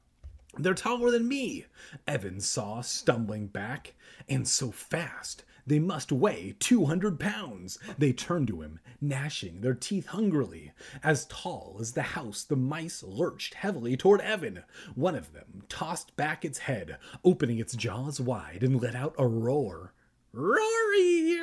[0.57, 1.67] They're taller than me,
[2.07, 3.95] Evan saw stumbling back,
[4.29, 5.45] and so fast.
[5.67, 7.79] They must weigh 200 pounds.
[7.97, 10.73] They turned to him, gnashing their teeth hungrily.
[11.03, 14.65] As tall as the house, the mice lurched heavily toward Evan.
[14.95, 19.27] One of them tossed back its head, opening its jaws wide, and let out a
[19.27, 19.95] roar.
[20.33, 21.39] Rory!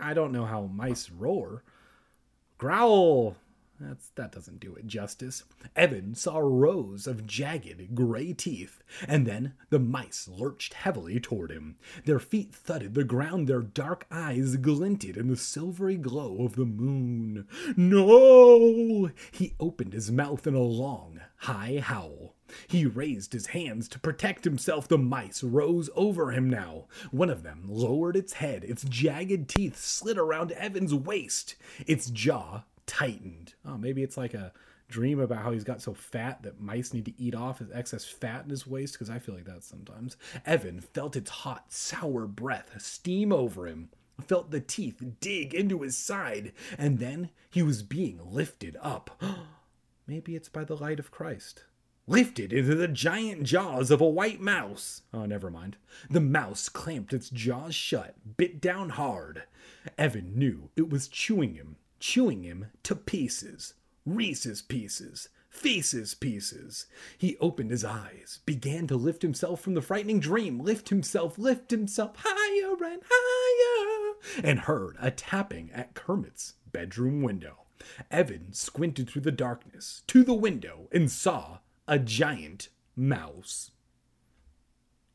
[0.00, 1.62] I don't know how mice roar.
[2.58, 3.36] Growl!
[3.82, 5.42] That's, that doesn't do it justice.
[5.74, 11.76] Evan saw rows of jagged gray teeth, and then the mice lurched heavily toward him.
[12.04, 16.64] Their feet thudded the ground, their dark eyes glinted in the silvery glow of the
[16.64, 17.46] moon.
[17.76, 19.10] No!
[19.32, 22.36] He opened his mouth in a long, high howl.
[22.68, 24.86] He raised his hands to protect himself.
[24.86, 26.86] The mice rose over him now.
[27.10, 28.62] One of them lowered its head.
[28.64, 31.56] Its jagged teeth slid around Evan's waist.
[31.86, 33.54] Its jaw tightened.
[33.64, 34.52] Oh, maybe it's like a
[34.88, 38.04] dream about how he's got so fat that mice need to eat off his excess
[38.04, 40.16] fat in his waist because I feel like that sometimes.
[40.46, 43.88] Evan felt its hot, sour breath steam over him,
[44.20, 49.20] felt the teeth dig into his side, and then he was being lifted up.
[50.06, 51.64] maybe it's by the light of Christ.
[52.06, 55.02] Lifted into the giant jaws of a white mouse.
[55.14, 55.76] Oh, never mind.
[56.10, 59.44] The mouse clamped its jaws shut, bit down hard.
[59.96, 63.74] Evan knew it was chewing him chewing him to pieces.
[64.04, 65.28] Reese's pieces.
[65.48, 66.86] Face's pieces.
[67.16, 71.70] He opened his eyes, began to lift himself from the frightening dream, lift himself, lift
[71.70, 77.58] himself higher and higher, and heard a tapping at Kermit's bedroom window.
[78.10, 83.70] Evan squinted through the darkness to the window and saw a giant mouse.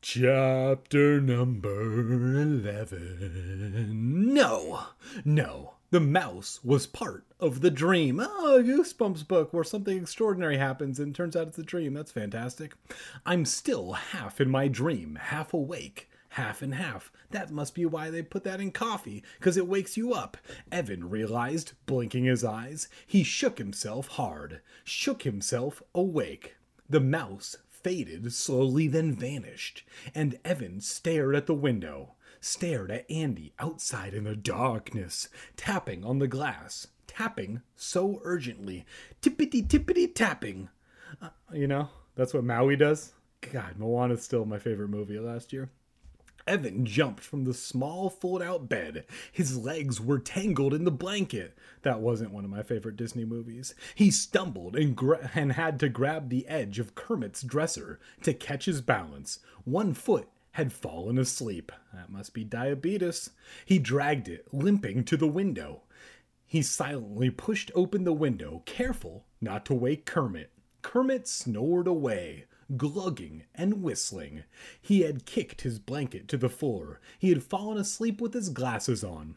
[0.00, 4.32] Chapter number 11.
[4.32, 4.86] No,
[5.24, 8.20] no, the mouse was part of the dream.
[8.20, 11.94] Oh, Goosebumps book where something extraordinary happens and turns out it's a dream.
[11.94, 12.74] That's fantastic.
[13.24, 17.10] I'm still half in my dream, half awake, half and half.
[17.30, 20.36] That must be why they put that in coffee, because it wakes you up.
[20.70, 22.88] Evan realized, blinking his eyes.
[23.06, 26.56] He shook himself hard, shook himself awake.
[26.88, 29.84] The mouse faded slowly, then vanished,
[30.14, 36.18] and Evan stared at the window stared at Andy outside in the darkness, tapping on
[36.18, 38.86] the glass, tapping so urgently,
[39.22, 40.68] tippity tippity tapping.
[41.20, 43.12] Uh, you know, that's what Maui does.
[43.52, 45.70] God, Moana's still my favorite movie last year.
[46.48, 49.04] Evan jumped from the small fold out bed.
[49.30, 51.56] His legs were tangled in the blanket.
[51.82, 53.74] That wasn't one of my favorite Disney movies.
[53.94, 58.64] He stumbled and, gra- and had to grab the edge of Kermit's dresser to catch
[58.64, 59.40] his balance.
[59.64, 61.72] One foot had fallen asleep.
[61.92, 63.30] That must be diabetes.
[63.64, 65.82] He dragged it, limping, to the window.
[66.46, 70.50] He silently pushed open the window, careful not to wake Kermit.
[70.80, 72.44] Kermit snored away,
[72.76, 74.44] glugging and whistling.
[74.80, 77.00] He had kicked his blanket to the floor.
[77.18, 79.36] He had fallen asleep with his glasses on.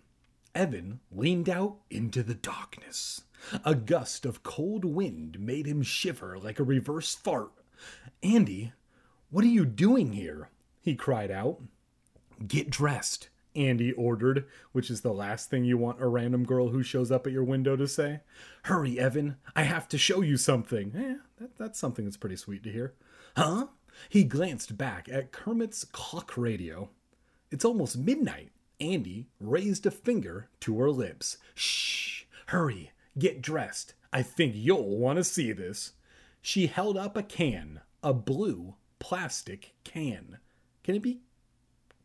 [0.54, 3.24] Evan leaned out into the darkness.
[3.66, 7.52] A gust of cold wind made him shiver like a reverse fart.
[8.22, 8.74] Andy,
[9.30, 10.50] what are you doing here?
[10.82, 11.62] He cried out.
[12.46, 16.84] Get dressed, Andy ordered, which is the last thing you want a random girl who
[16.84, 18.22] shows up at your window to say.
[18.64, 20.94] Hurry, Evan, I have to show you something.
[20.96, 22.94] Eh, that, that's something that's pretty sweet to hear.
[23.36, 23.68] Huh?
[24.10, 26.90] He glanced back at Kermit's clock radio.
[27.52, 28.52] It's almost midnight.
[28.80, 31.38] Andy raised a finger to her lips.
[31.54, 32.24] Shh!
[32.48, 32.92] Hurry!
[33.20, 33.94] Get dressed.
[34.12, 35.92] I think you'll want to see this.
[36.42, 40.40] She held up a can, a blue plastic can.
[40.84, 41.22] Can it be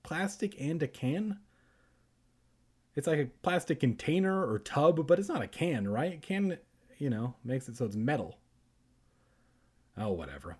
[0.02, 1.38] plastic and a can?
[2.94, 6.20] It's like a plastic container or tub, but it's not a can, right?
[6.22, 6.58] Can,
[6.98, 8.38] you know, makes it so it's metal.
[9.98, 10.56] Oh, whatever.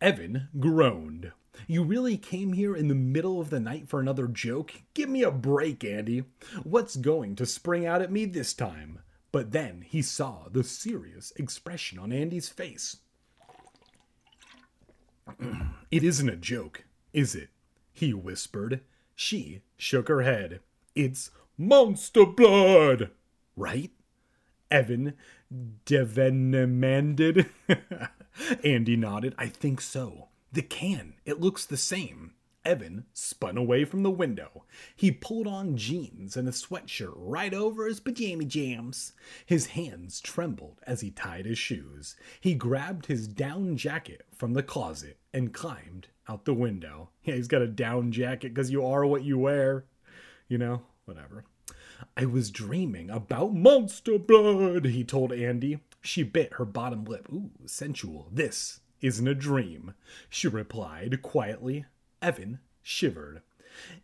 [0.00, 1.32] Evan groaned.
[1.66, 4.72] You really came here in the middle of the night for another joke?
[4.94, 6.24] Give me a break, Andy.
[6.62, 9.00] What's going to spring out at me this time?
[9.32, 12.98] But then he saw the serious expression on Andy's face.
[15.90, 17.50] it isn't a joke, is it?
[18.00, 18.80] He whispered.
[19.14, 20.60] She shook her head.
[20.94, 23.10] It's monster blood,
[23.56, 23.90] right?
[24.70, 25.12] Evan
[25.84, 27.50] devenimanded.
[28.64, 29.34] Andy nodded.
[29.36, 30.28] I think so.
[30.50, 32.32] The can, it looks the same.
[32.64, 34.64] Evan spun away from the window.
[34.94, 39.12] He pulled on jeans and a sweatshirt right over his pajama jams.
[39.46, 42.16] His hands trembled as he tied his shoes.
[42.40, 47.10] He grabbed his down jacket from the closet and climbed out the window.
[47.22, 49.84] Yeah, he's got a down jacket because you are what you wear.
[50.48, 51.44] You know, whatever.
[52.16, 55.80] I was dreaming about monster blood, he told Andy.
[56.00, 57.28] She bit her bottom lip.
[57.32, 58.28] Ooh, sensual.
[58.32, 59.94] This isn't a dream,
[60.28, 61.84] she replied quietly.
[62.22, 63.42] Evan shivered.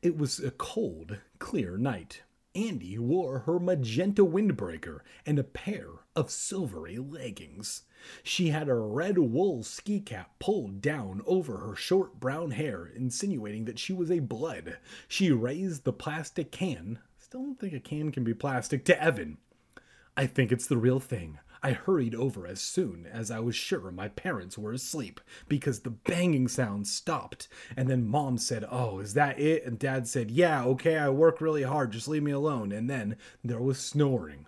[0.02, 2.22] It was a cold, clear night.
[2.54, 7.82] Andy wore her magenta windbreaker and a pair of silvery leggings.
[8.22, 13.66] She had a red wool ski cap pulled down over her short brown hair, insinuating
[13.66, 14.78] that she was a blood.
[15.06, 19.36] She raised the plastic can, still don't think a can can be plastic, to Evan.
[20.16, 21.38] I think it's the real thing.
[21.62, 25.90] I hurried over as soon as I was sure my parents were asleep because the
[25.90, 27.48] banging sound stopped.
[27.76, 29.64] And then mom said, Oh, is that it?
[29.64, 32.72] And dad said, Yeah, okay, I work really hard, just leave me alone.
[32.72, 34.46] And then there was snoring.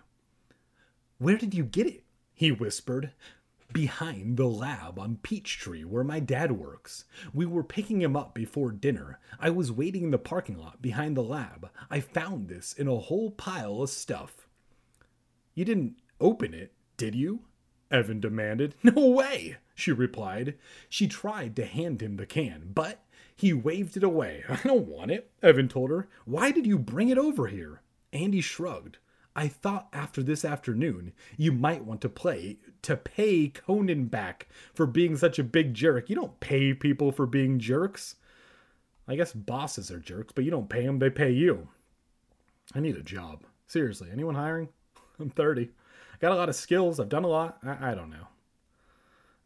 [1.17, 2.03] Where did you get it?
[2.33, 3.11] He whispered.
[3.71, 7.05] Behind the lab on Peachtree, where my dad works.
[7.33, 9.19] We were picking him up before dinner.
[9.39, 11.69] I was waiting in the parking lot behind the lab.
[11.89, 14.47] I found this in a whole pile of stuff.
[15.53, 17.39] You didn't open it, did you?
[17.89, 18.75] Evan demanded.
[18.83, 20.55] No way, she replied.
[20.89, 24.43] She tried to hand him the can, but he waved it away.
[24.49, 26.09] I don't want it, Evan told her.
[26.25, 27.81] Why did you bring it over here?
[28.11, 28.97] Andy shrugged.
[29.33, 34.85] I thought after this afternoon you might want to play to pay Conan back for
[34.85, 36.09] being such a big jerk.
[36.09, 38.15] You don't pay people for being jerks.
[39.07, 41.69] I guess bosses are jerks, but you don't pay them, they pay you.
[42.75, 43.45] I need a job.
[43.67, 44.67] Seriously, anyone hiring?
[45.19, 45.69] I'm 30.
[46.19, 46.99] Got a lot of skills.
[46.99, 47.57] I've done a lot.
[47.63, 48.27] I, I don't know.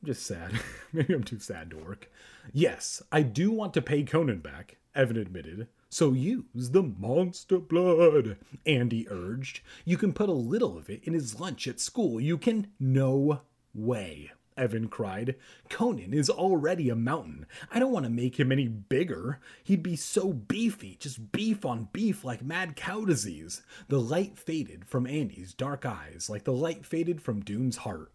[0.01, 0.59] I'm just sad.
[0.93, 2.09] Maybe I'm too sad to work.
[2.51, 5.67] Yes, I do want to pay Conan back, Evan admitted.
[5.89, 9.61] So use the monster blood, Andy urged.
[9.85, 12.19] You can put a little of it in his lunch at school.
[12.19, 12.67] You can.
[12.79, 13.41] No
[13.75, 14.31] way.
[14.57, 15.35] Evan cried.
[15.69, 17.45] Conan is already a mountain.
[17.71, 19.39] I don't want to make him any bigger.
[19.63, 23.61] He'd be so beefy, just beef on beef like mad cow disease.
[23.87, 28.11] The light faded from Andy's dark eyes like the light faded from Dune's heart.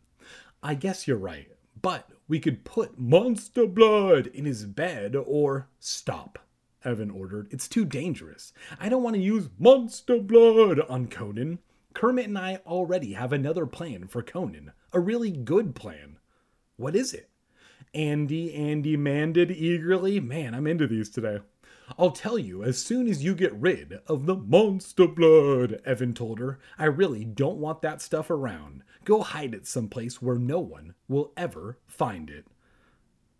[0.62, 1.49] I guess you're right,
[1.80, 6.39] but we could put monster blood in his bed or stop.
[6.84, 7.49] Evan ordered.
[7.51, 8.53] It's too dangerous.
[8.80, 11.58] I don't want to use monster blood on Conan.
[11.95, 16.17] Kermit and I already have another plan for Conan, a really good plan.
[16.79, 17.29] What is it?
[17.92, 20.21] Andy, Andy manded eagerly.
[20.21, 21.41] Man, I'm into these today.
[21.99, 26.38] I'll tell you as soon as you get rid of the monster blood, Evan told
[26.38, 26.61] her.
[26.79, 28.84] I really don't want that stuff around.
[29.05, 32.46] Go hide it someplace where no one will ever find it.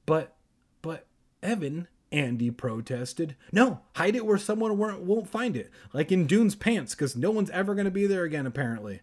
[0.05, 0.35] But,
[0.83, 1.07] but,
[1.41, 3.37] Evan, Andy protested.
[3.53, 7.51] No, hide it where someone won't find it, like in Dune's pants, because no one's
[7.51, 9.03] ever going to be there again, apparently.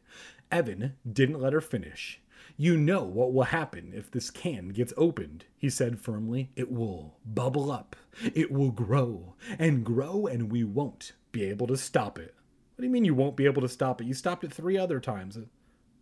[0.51, 2.19] Evan didn't let her finish.
[2.57, 6.51] You know what will happen if this can gets opened, he said firmly.
[6.55, 7.95] It will bubble up.
[8.33, 12.33] It will grow and grow, and we won't be able to stop it.
[12.75, 14.07] What do you mean you won't be able to stop it?
[14.07, 15.37] You stopped it three other times.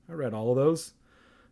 [0.10, 0.94] I read all of those.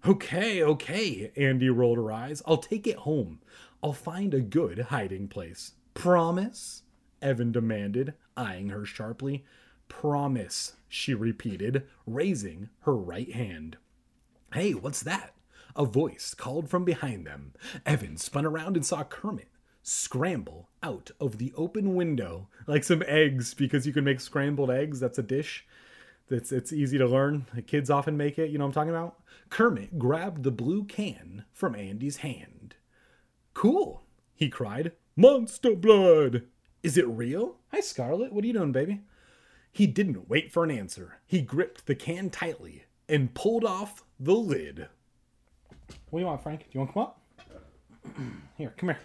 [0.05, 2.41] Okay, okay, Andy rolled her eyes.
[2.47, 3.39] I'll take it home.
[3.83, 5.73] I'll find a good hiding place.
[5.93, 6.83] Promise?
[7.21, 9.45] Evan demanded, eyeing her sharply.
[9.87, 13.77] Promise, she repeated, raising her right hand.
[14.53, 15.33] Hey, what's that?
[15.77, 17.53] A voice called from behind them.
[17.85, 19.47] Evan spun around and saw Kermit
[19.81, 24.99] scramble out of the open window like some eggs because you can make scrambled eggs.
[24.99, 25.65] That's a dish.
[26.29, 27.45] It's, it's easy to learn.
[27.65, 28.49] Kids often make it.
[28.49, 29.19] You know what I'm talking about?
[29.49, 32.75] Kermit grabbed the blue can from Andy's hand.
[33.53, 34.03] Cool,
[34.33, 34.91] he cried.
[35.15, 36.43] Monster blood!
[36.83, 37.57] Is it real?
[37.71, 38.33] Hi, Scarlet.
[38.33, 39.01] What are you doing, baby?
[39.71, 41.19] He didn't wait for an answer.
[41.25, 44.87] He gripped the can tightly and pulled off the lid.
[46.09, 46.61] What do you want, Frank?
[46.61, 47.21] Do you want to come up?
[48.57, 48.99] Here, come here.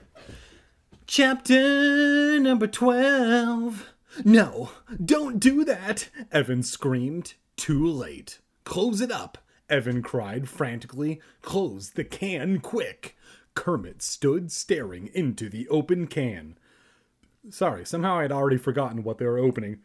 [1.07, 3.87] Chapter number 12.
[4.25, 4.71] No,
[5.05, 7.35] don't do that, Evan screamed.
[7.57, 8.41] Too late.
[8.65, 9.39] Close it up,
[9.69, 11.21] Evan cried frantically.
[11.43, 13.17] Close the can quick.
[13.55, 16.59] Kermit stood staring into the open can.
[17.51, 19.79] Sorry, somehow I had already forgotten what they were opening.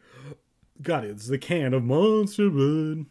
[0.80, 3.06] God, it's the can of Monster Blood.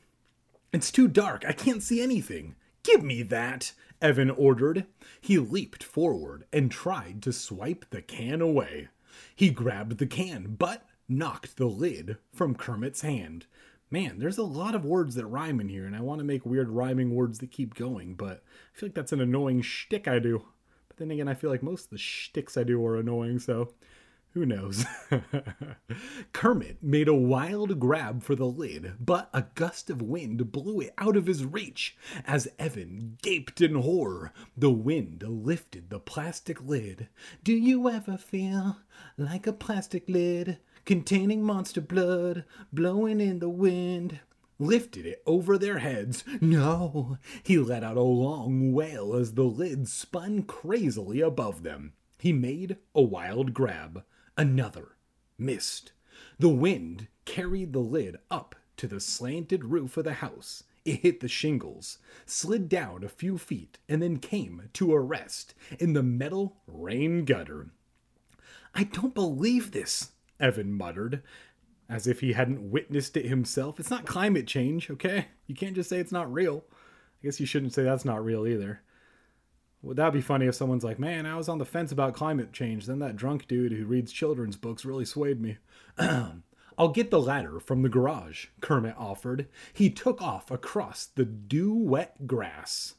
[0.73, 1.43] It's too dark.
[1.45, 2.55] I can't see anything.
[2.83, 4.85] Give me that, Evan ordered.
[5.19, 8.87] He leaped forward and tried to swipe the can away.
[9.35, 13.47] He grabbed the can, but knocked the lid from Kermit's hand.
[13.89, 16.45] Man, there's a lot of words that rhyme in here, and I want to make
[16.45, 18.41] weird rhyming words that keep going, but
[18.73, 20.45] I feel like that's an annoying shtick I do.
[20.87, 23.73] But then again, I feel like most of the shticks I do are annoying, so
[24.33, 24.85] who knows?
[26.33, 30.93] Kermit made a wild grab for the lid, but a gust of wind blew it
[30.97, 31.97] out of his reach.
[32.25, 37.09] As Evan gaped in horror, the wind lifted the plastic lid.
[37.43, 38.77] Do you ever feel
[39.17, 44.21] like a plastic lid containing monster blood blowing in the wind?
[44.61, 46.23] lifted it over their heads.
[46.39, 47.17] No!
[47.43, 51.93] He let out a long wail as the lid spun crazily above them.
[52.19, 54.03] He made a wild grab.
[54.37, 54.95] Another.
[55.37, 55.91] Missed.
[56.39, 60.63] The wind carried the lid up to the slanted roof of the house.
[60.83, 65.53] It hit the shingles, slid down a few feet, and then came to a rest
[65.79, 67.69] in the metal rain gutter.
[68.73, 71.21] I don't believe this, Evan muttered,
[71.87, 73.79] as if he hadn't witnessed it himself.
[73.79, 75.27] It's not climate change, okay?
[75.45, 76.63] You can't just say it's not real.
[76.71, 78.81] I guess you shouldn't say that's not real either.
[79.83, 82.53] Would that be funny if someone's like, man, I was on the fence about climate
[82.53, 82.85] change.
[82.85, 85.57] Then that drunk dude who reads children's books really swayed me.
[86.77, 89.47] I'll get the ladder from the garage, Kermit offered.
[89.73, 92.95] He took off across the dew wet grass.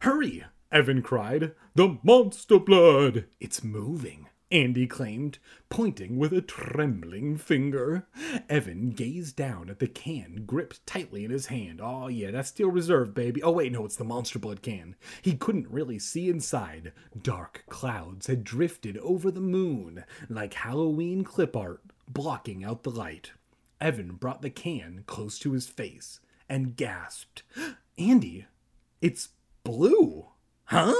[0.00, 0.44] Hurry!
[0.72, 1.52] Evan cried.
[1.74, 3.26] The monster blood!
[3.40, 4.29] It's moving.
[4.52, 8.08] Andy claimed, pointing with a trembling finger.
[8.48, 11.80] Evan gazed down at the can gripped tightly in his hand.
[11.80, 13.40] Oh, yeah, that's Steel Reserve, baby.
[13.42, 14.96] Oh, wait, no, it's the Monster Blood can.
[15.22, 16.92] He couldn't really see inside.
[17.20, 23.32] Dark clouds had drifted over the moon like Halloween clip art, blocking out the light.
[23.80, 26.18] Evan brought the can close to his face
[26.48, 27.44] and gasped,
[27.98, 28.46] Andy,
[29.00, 29.28] it's
[29.62, 30.26] blue.
[30.64, 30.94] Huh?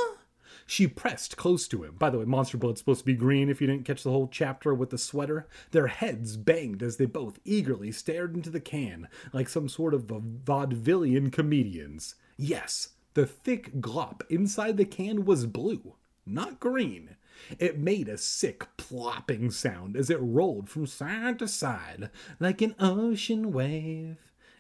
[0.70, 1.97] She pressed close to him.
[1.98, 4.28] By the way, Monster Blood's supposed to be green if you didn't catch the whole
[4.28, 5.48] chapter with the sweater.
[5.72, 10.06] Their heads banged as they both eagerly stared into the can, like some sort of
[10.06, 12.14] vaudevillian comedians.
[12.36, 17.16] Yes, the thick glop inside the can was blue, not green.
[17.59, 22.76] It made a sick plopping sound as it rolled from side to side like an
[22.78, 24.18] ocean wave.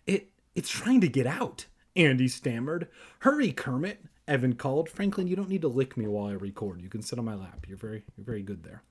[0.08, 2.88] It it's trying to get out, Andy stammered.
[3.20, 4.00] Hurry, Kermit.
[4.30, 6.80] Evan called, Franklin, you don't need to lick me while I record.
[6.80, 7.66] You can sit on my lap.
[7.66, 8.84] You're very, you're very good there.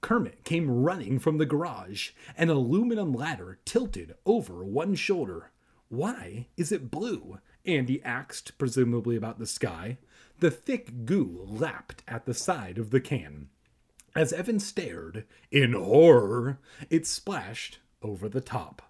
[0.00, 5.50] Kermit came running from the garage, an aluminum ladder tilted over one shoulder.
[5.88, 7.40] Why is it blue?
[7.66, 9.98] Andy asked, presumably about the sky.
[10.38, 13.48] The thick goo lapped at the side of the can.
[14.14, 18.82] As Evan stared, in horror, it splashed over the top.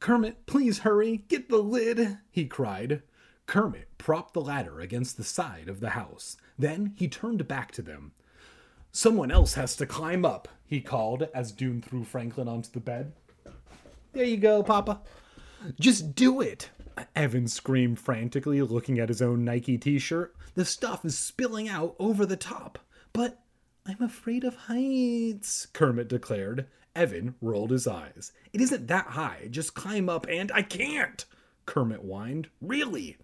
[0.00, 3.02] Kermit, please hurry, get the lid, he cried.
[3.46, 6.36] Kermit propped the ladder against the side of the house.
[6.58, 8.12] Then he turned back to them.
[8.92, 13.12] Someone else has to climb up, he called as Dune threw Franklin onto the bed.
[14.12, 15.00] There you go, Papa.
[15.78, 16.70] Just do it,
[17.16, 20.34] Evan screamed frantically, looking at his own Nike t shirt.
[20.54, 22.78] The stuff is spilling out over the top.
[23.12, 23.42] But
[23.86, 26.66] I'm afraid of heights, Kermit declared.
[26.94, 28.32] Evan rolled his eyes.
[28.52, 29.48] It isn't that high.
[29.50, 31.24] Just climb up and I can't,
[31.64, 32.48] Kermit whined.
[32.60, 33.16] Really?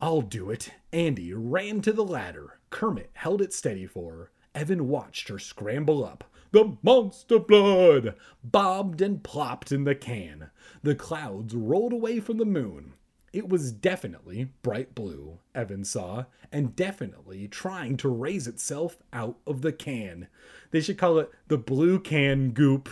[0.00, 0.70] I'll do it.
[0.92, 2.60] Andy ran to the ladder.
[2.70, 4.30] Kermit held it steady for her.
[4.54, 6.24] Evan watched her scramble up.
[6.50, 10.50] The monster blood bobbed and plopped in the can.
[10.82, 12.94] The clouds rolled away from the moon.
[13.32, 19.60] It was definitely bright blue, Evan saw, and definitely trying to raise itself out of
[19.60, 20.28] the can.
[20.70, 22.88] They should call it the blue can goop.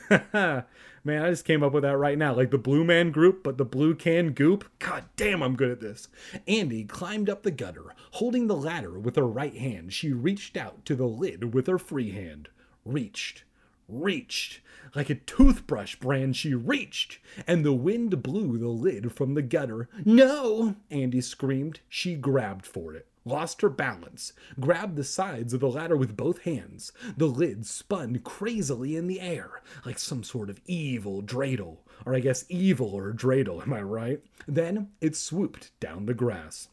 [1.04, 2.34] Man, I just came up with that right now.
[2.34, 4.64] Like the Blue Man Group, but the Blue Can Goop.
[4.78, 6.08] God damn, I'm good at this.
[6.46, 9.92] Andy climbed up the gutter, holding the ladder with her right hand.
[9.92, 12.48] She reached out to the lid with her free hand.
[12.84, 13.44] Reached,
[13.88, 14.60] reached.
[14.94, 19.88] Like a toothbrush brand, she reached, and the wind blew the lid from the gutter.
[20.04, 20.76] No!
[20.90, 21.80] Andy screamed.
[21.88, 26.42] She grabbed for it lost her balance, grabbed the sides of the ladder with both
[26.42, 26.92] hands.
[27.16, 32.20] The lid spun crazily in the air, like some sort of evil dreidel, or I
[32.20, 34.20] guess evil or dreidel, am I right?
[34.46, 36.68] Then it swooped down the grass.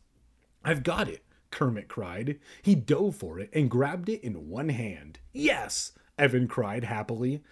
[0.63, 2.39] I've got it, Kermit cried.
[2.61, 5.19] He dove for it and grabbed it in one hand.
[5.34, 7.43] Yes, Evan cried happily.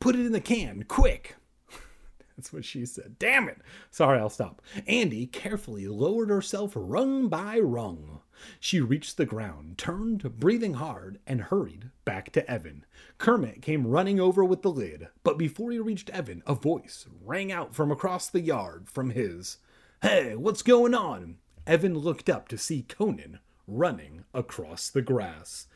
[0.00, 1.36] Put it in the can, quick!
[2.36, 3.16] That's what she said.
[3.18, 3.58] Damn it!
[3.90, 4.60] Sorry, I'll stop.
[4.86, 8.20] Andy carefully lowered herself rung by rung.
[8.60, 12.84] She reached the ground, turned, breathing hard, and hurried back to Evan.
[13.18, 17.52] Kermit came running over with the lid, but before he reached Evan, a voice rang
[17.52, 19.58] out from across the yard from his.
[20.02, 21.36] Hey, what's going on?
[21.66, 25.66] Evan looked up to see Conan running across the grass.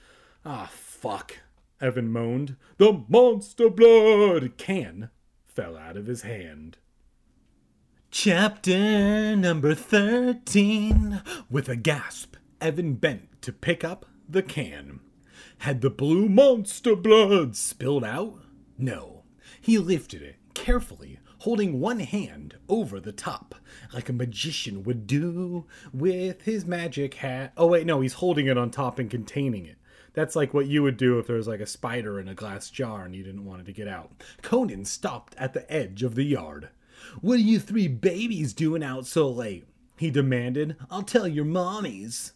[0.45, 1.39] Ah, fuck,
[1.81, 2.57] Evan moaned.
[2.77, 5.11] The monster blood can
[5.47, 6.78] fell out of his hand.
[8.11, 11.23] Chapter number 13.
[11.51, 15.01] With a gasp, Evan bent to pick up the can.
[15.59, 18.41] Had the blue monster blood spilled out?
[18.77, 19.23] No.
[19.61, 23.55] He lifted it carefully, holding one hand over the top,
[23.95, 27.53] like a magician would do with his magic hat.
[27.57, 29.77] Oh, wait, no, he's holding it on top and containing it.
[30.15, 32.71] That's like what you would do if there was like a spider in a glass
[32.71, 34.11] jar and you didn't want it to get out.
[34.43, 36.71] Conan stopped at the edge of the yard.
[37.21, 39.65] What are you three babies doing out so late?
[39.97, 40.77] He demanded.
[40.91, 42.33] I'll tell your mommies.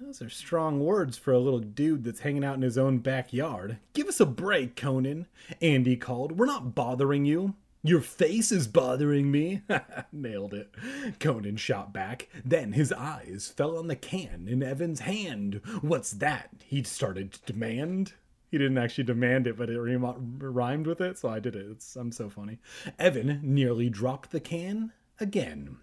[0.00, 3.76] Those are strong words for a little dude that's hanging out in his own backyard.
[3.92, 5.26] Give us a break, Conan,
[5.60, 6.38] Andy called.
[6.38, 7.54] We're not bothering you.
[7.82, 9.60] Your face is bothering me.
[10.12, 10.74] Nailed it.
[11.20, 12.30] Conan shot back.
[12.42, 15.60] Then his eyes fell on the can in Evan's hand.
[15.82, 16.48] What's that?
[16.64, 18.14] He started to demand.
[18.50, 21.66] He didn't actually demand it, but it rhymed with it, so I did it.
[21.70, 22.58] It's, I'm so funny.
[22.98, 25.76] Evan nearly dropped the can again.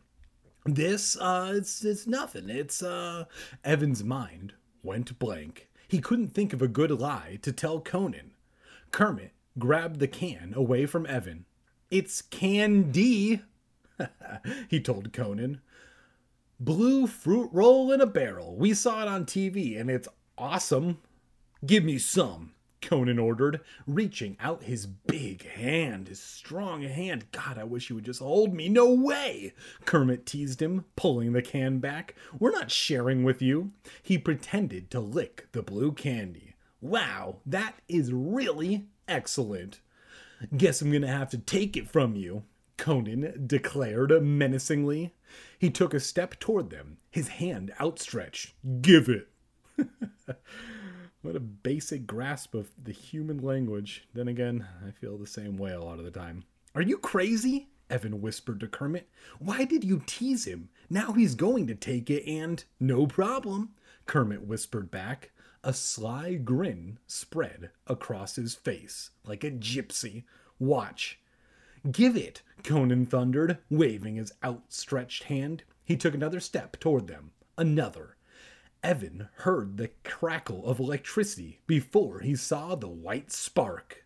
[0.68, 2.49] This, uh, it's, it's nothing.
[2.49, 3.26] It's, uh,
[3.64, 4.53] Evan's mind
[4.84, 5.69] went blank.
[5.88, 8.31] He couldn't think of a good lie to tell Conan.
[8.91, 11.45] Kermit grabbed the can away from Evan.
[11.89, 13.41] It's candy,
[14.69, 15.61] he told Conan.
[16.60, 18.56] Blue fruit roll in a barrel.
[18.56, 20.98] We saw it on TV and it's awesome.
[21.65, 22.53] Give me some.
[22.82, 27.32] Conan ordered, reaching out his big hand, his strong hand.
[27.32, 28.70] God, I wish you would just hold me.
[28.70, 29.54] No way!
[29.86, 32.16] Kermit teased him, pulling the can back.
[32.40, 33.72] We're not sharing with you.
[34.02, 36.56] He pretended to lick the blue candy.
[36.82, 39.80] Wow, that is really excellent.
[40.56, 42.44] Guess I'm gonna have to take it from you,
[42.78, 45.14] Conan declared menacingly.
[45.58, 48.54] He took a step toward them, his hand outstretched.
[48.82, 49.28] Give it!
[51.28, 54.08] What a basic grasp of the human language.
[54.14, 56.45] Then again, I feel the same way a lot of the time.
[56.74, 57.68] Are you crazy?
[57.90, 59.10] Evan whispered to Kermit.
[59.38, 60.70] Why did you tease him?
[60.90, 62.64] Now he's going to take it and.
[62.80, 63.72] No problem,
[64.06, 65.32] Kermit whispered back.
[65.66, 70.24] A sly grin spread across his face like a gypsy.
[70.60, 71.20] Watch.
[71.91, 75.64] Give it, Conan thundered, waving his outstretched hand.
[75.84, 77.32] He took another step toward them.
[77.58, 78.16] Another.
[78.84, 84.06] Evan heard the crackle of electricity before he saw the white spark.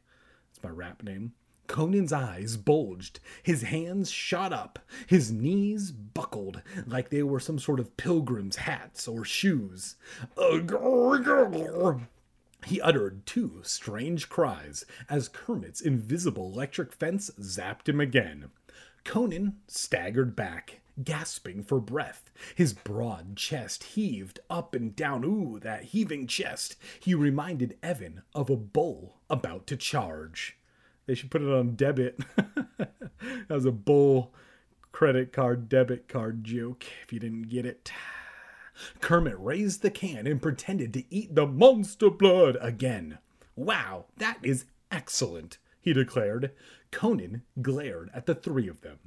[0.50, 1.34] That's my rap name.
[1.68, 7.80] Conan's eyes bulged, his hands shot up, his knees buckled like they were some sort
[7.80, 9.96] of pilgrim's hats or shoes.
[12.66, 18.52] He uttered two strange cries as Kermit's invisible electric fence zapped him again.
[19.06, 22.32] Conan staggered back gasping for breath.
[22.56, 25.24] His broad chest heaved up and down.
[25.24, 26.76] Ooh, that heaving chest.
[27.00, 30.58] He reminded Evan of a bull about to charge.
[31.06, 32.20] They should put it on debit.
[33.50, 34.34] As a bull
[34.92, 37.92] credit card, debit card joke, if you didn't get it.
[39.00, 43.20] Kermit raised the can and pretended to eat the monster blood again.
[43.56, 46.52] Wow, that is excellent, he declared.
[46.92, 49.00] Conan glared at the three of them.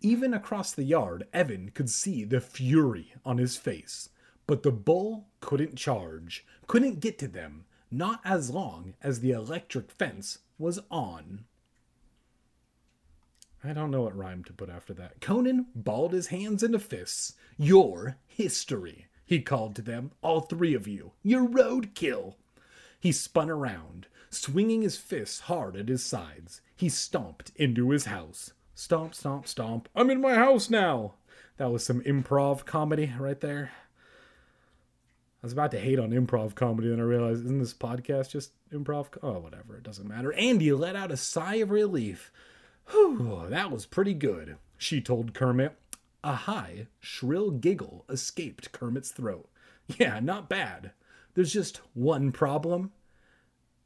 [0.00, 4.08] Even across the yard, Evan could see the fury on his face.
[4.46, 9.90] But the bull couldn't charge, couldn't get to them, not as long as the electric
[9.90, 11.44] fence was on.
[13.62, 15.20] I don't know what rhyme to put after that.
[15.20, 17.34] Conan balled his hands into fists.
[17.58, 21.12] Your history, he called to them, all three of you.
[21.22, 22.36] Your roadkill.
[22.98, 26.60] He spun around, swinging his fists hard at his sides.
[26.74, 28.52] He stomped into his house.
[28.80, 29.90] Stomp, stomp, stomp.
[29.94, 31.12] I'm in my house now.
[31.58, 33.72] That was some improv comedy right there.
[35.42, 38.52] I was about to hate on improv comedy, then I realized, isn't this podcast just
[38.72, 39.08] improv?
[39.22, 39.76] oh, whatever.
[39.76, 40.32] It doesn't matter.
[40.32, 42.32] Andy let out a sigh of relief.
[42.86, 45.76] Whew, that was pretty good, she told Kermit.
[46.24, 49.46] A high, shrill giggle escaped Kermit's throat.
[49.98, 50.92] Yeah, not bad.
[51.34, 52.92] There's just one problem,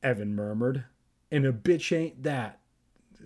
[0.04, 0.84] Evan murmured.
[1.32, 2.60] And a bitch ain't that.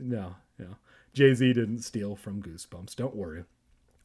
[0.00, 0.76] No, no.
[1.18, 2.94] Jay Z didn't steal from Goosebumps.
[2.94, 3.42] Don't worry.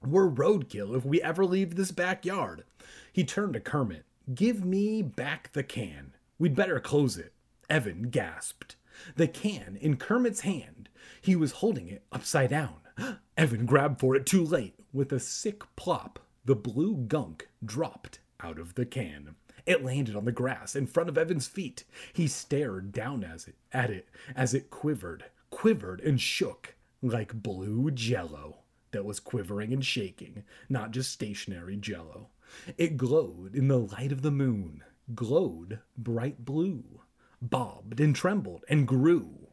[0.03, 2.63] We're roadkill if we ever leave this backyard.
[3.11, 4.05] He turned to Kermit.
[4.33, 6.15] Give me back the can.
[6.39, 7.33] We'd better close it.
[7.69, 8.77] Evan gasped.
[9.15, 10.89] The can in Kermit's hand.
[11.21, 12.77] He was holding it upside down.
[13.37, 14.79] Evan grabbed for it too late.
[14.91, 19.35] With a sick plop, the blue gunk dropped out of the can.
[19.67, 21.83] It landed on the grass in front of Evan's feet.
[22.11, 26.73] He stared down as it, at it as it quivered, quivered and shook
[27.03, 28.59] like blue jello
[28.91, 32.29] that was quivering and shaking, not just stationary jello.
[32.77, 37.01] It glowed in the light of the moon, glowed bright blue,
[37.41, 39.49] bobbed and trembled and grew.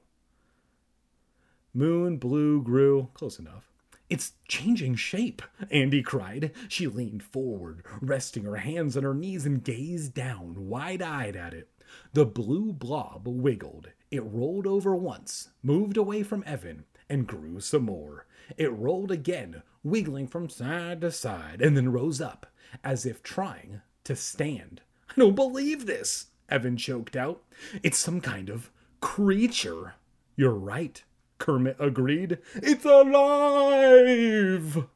[1.74, 3.64] Moon blue grew, close enough.
[4.08, 5.40] It's changing shape,
[5.70, 6.52] Andy cried.
[6.68, 11.54] She leaned forward, resting her hands on her knees and gazed down, wide eyed at
[11.54, 11.68] it.
[12.12, 13.88] The blue blob wiggled.
[14.10, 18.26] It rolled over once, moved away from Evan, and grew some more.
[18.56, 22.46] It rolled again, wiggling from side to side, and then rose up,
[22.82, 24.80] as if trying to stand.
[25.10, 27.42] I don't believe this, Evan choked out.
[27.82, 28.70] It's some kind of
[29.00, 29.94] creature.
[30.36, 31.02] You're right,
[31.38, 32.38] Kermit agreed.
[32.54, 34.86] It's alive!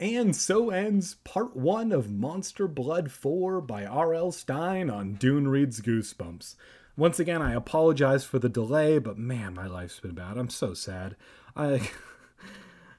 [0.00, 4.32] And so ends part one of Monster Blood 4 by R.L.
[4.32, 6.56] Stine on Dune Reads Goosebumps.
[6.96, 10.36] Once again, I apologize for the delay, but man, my life's been bad.
[10.36, 11.16] I'm so sad.
[11.56, 11.90] I.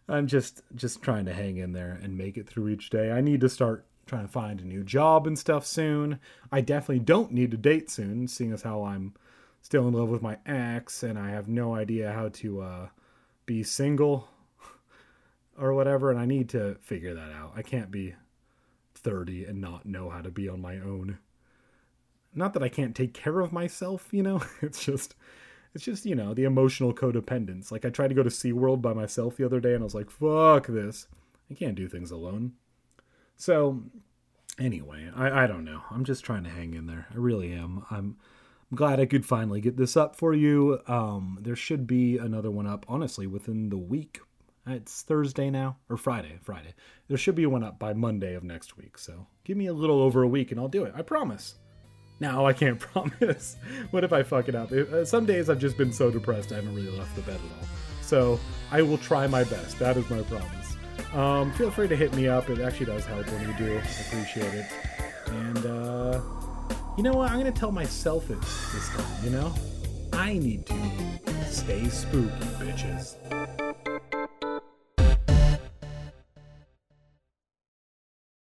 [0.08, 3.12] I'm just just trying to hang in there and make it through each day.
[3.12, 6.20] I need to start trying to find a new job and stuff soon.
[6.52, 9.14] I definitely don't need to date soon, seeing as how I'm
[9.62, 12.88] still in love with my ex and I have no idea how to uh,
[13.46, 14.28] be single
[15.58, 16.12] or whatever.
[16.12, 17.54] And I need to figure that out.
[17.56, 18.16] I can't be
[18.96, 21.20] 30 and not know how to be on my own.
[22.36, 24.42] Not that I can't take care of myself, you know.
[24.62, 25.16] It's just
[25.74, 27.72] it's just, you know, the emotional codependence.
[27.72, 29.96] Like I tried to go to SeaWorld by myself the other day and I was
[29.96, 31.08] like, fuck this.
[31.50, 32.54] I can't do things alone.
[33.38, 33.82] So
[34.60, 35.82] anyway, I, I don't know.
[35.90, 37.08] I'm just trying to hang in there.
[37.12, 37.86] I really am.
[37.90, 38.18] I'm
[38.72, 40.80] I'm glad I could finally get this up for you.
[40.88, 44.20] Um, there should be another one up, honestly, within the week.
[44.66, 46.74] It's Thursday now, or Friday, Friday.
[47.08, 48.98] There should be one up by Monday of next week.
[48.98, 50.94] So give me a little over a week and I'll do it.
[50.96, 51.56] I promise.
[52.24, 53.58] Now I can't promise.
[53.92, 54.72] what if I fuck it up?
[54.72, 57.42] Uh, some days I've just been so depressed I haven't really left the bed at
[57.62, 57.68] all.
[58.02, 58.40] So
[58.72, 59.78] I will try my best.
[59.80, 60.78] That is my promise.
[61.14, 62.50] Um, feel free to hit me up.
[62.50, 63.74] It actually does help when you do.
[63.76, 64.66] I appreciate it.
[65.28, 66.22] And uh,
[66.96, 67.30] you know what?
[67.30, 69.26] I'm gonna tell myself it this time.
[69.26, 69.54] You know,
[70.14, 73.18] I need to stay spooky, bitches.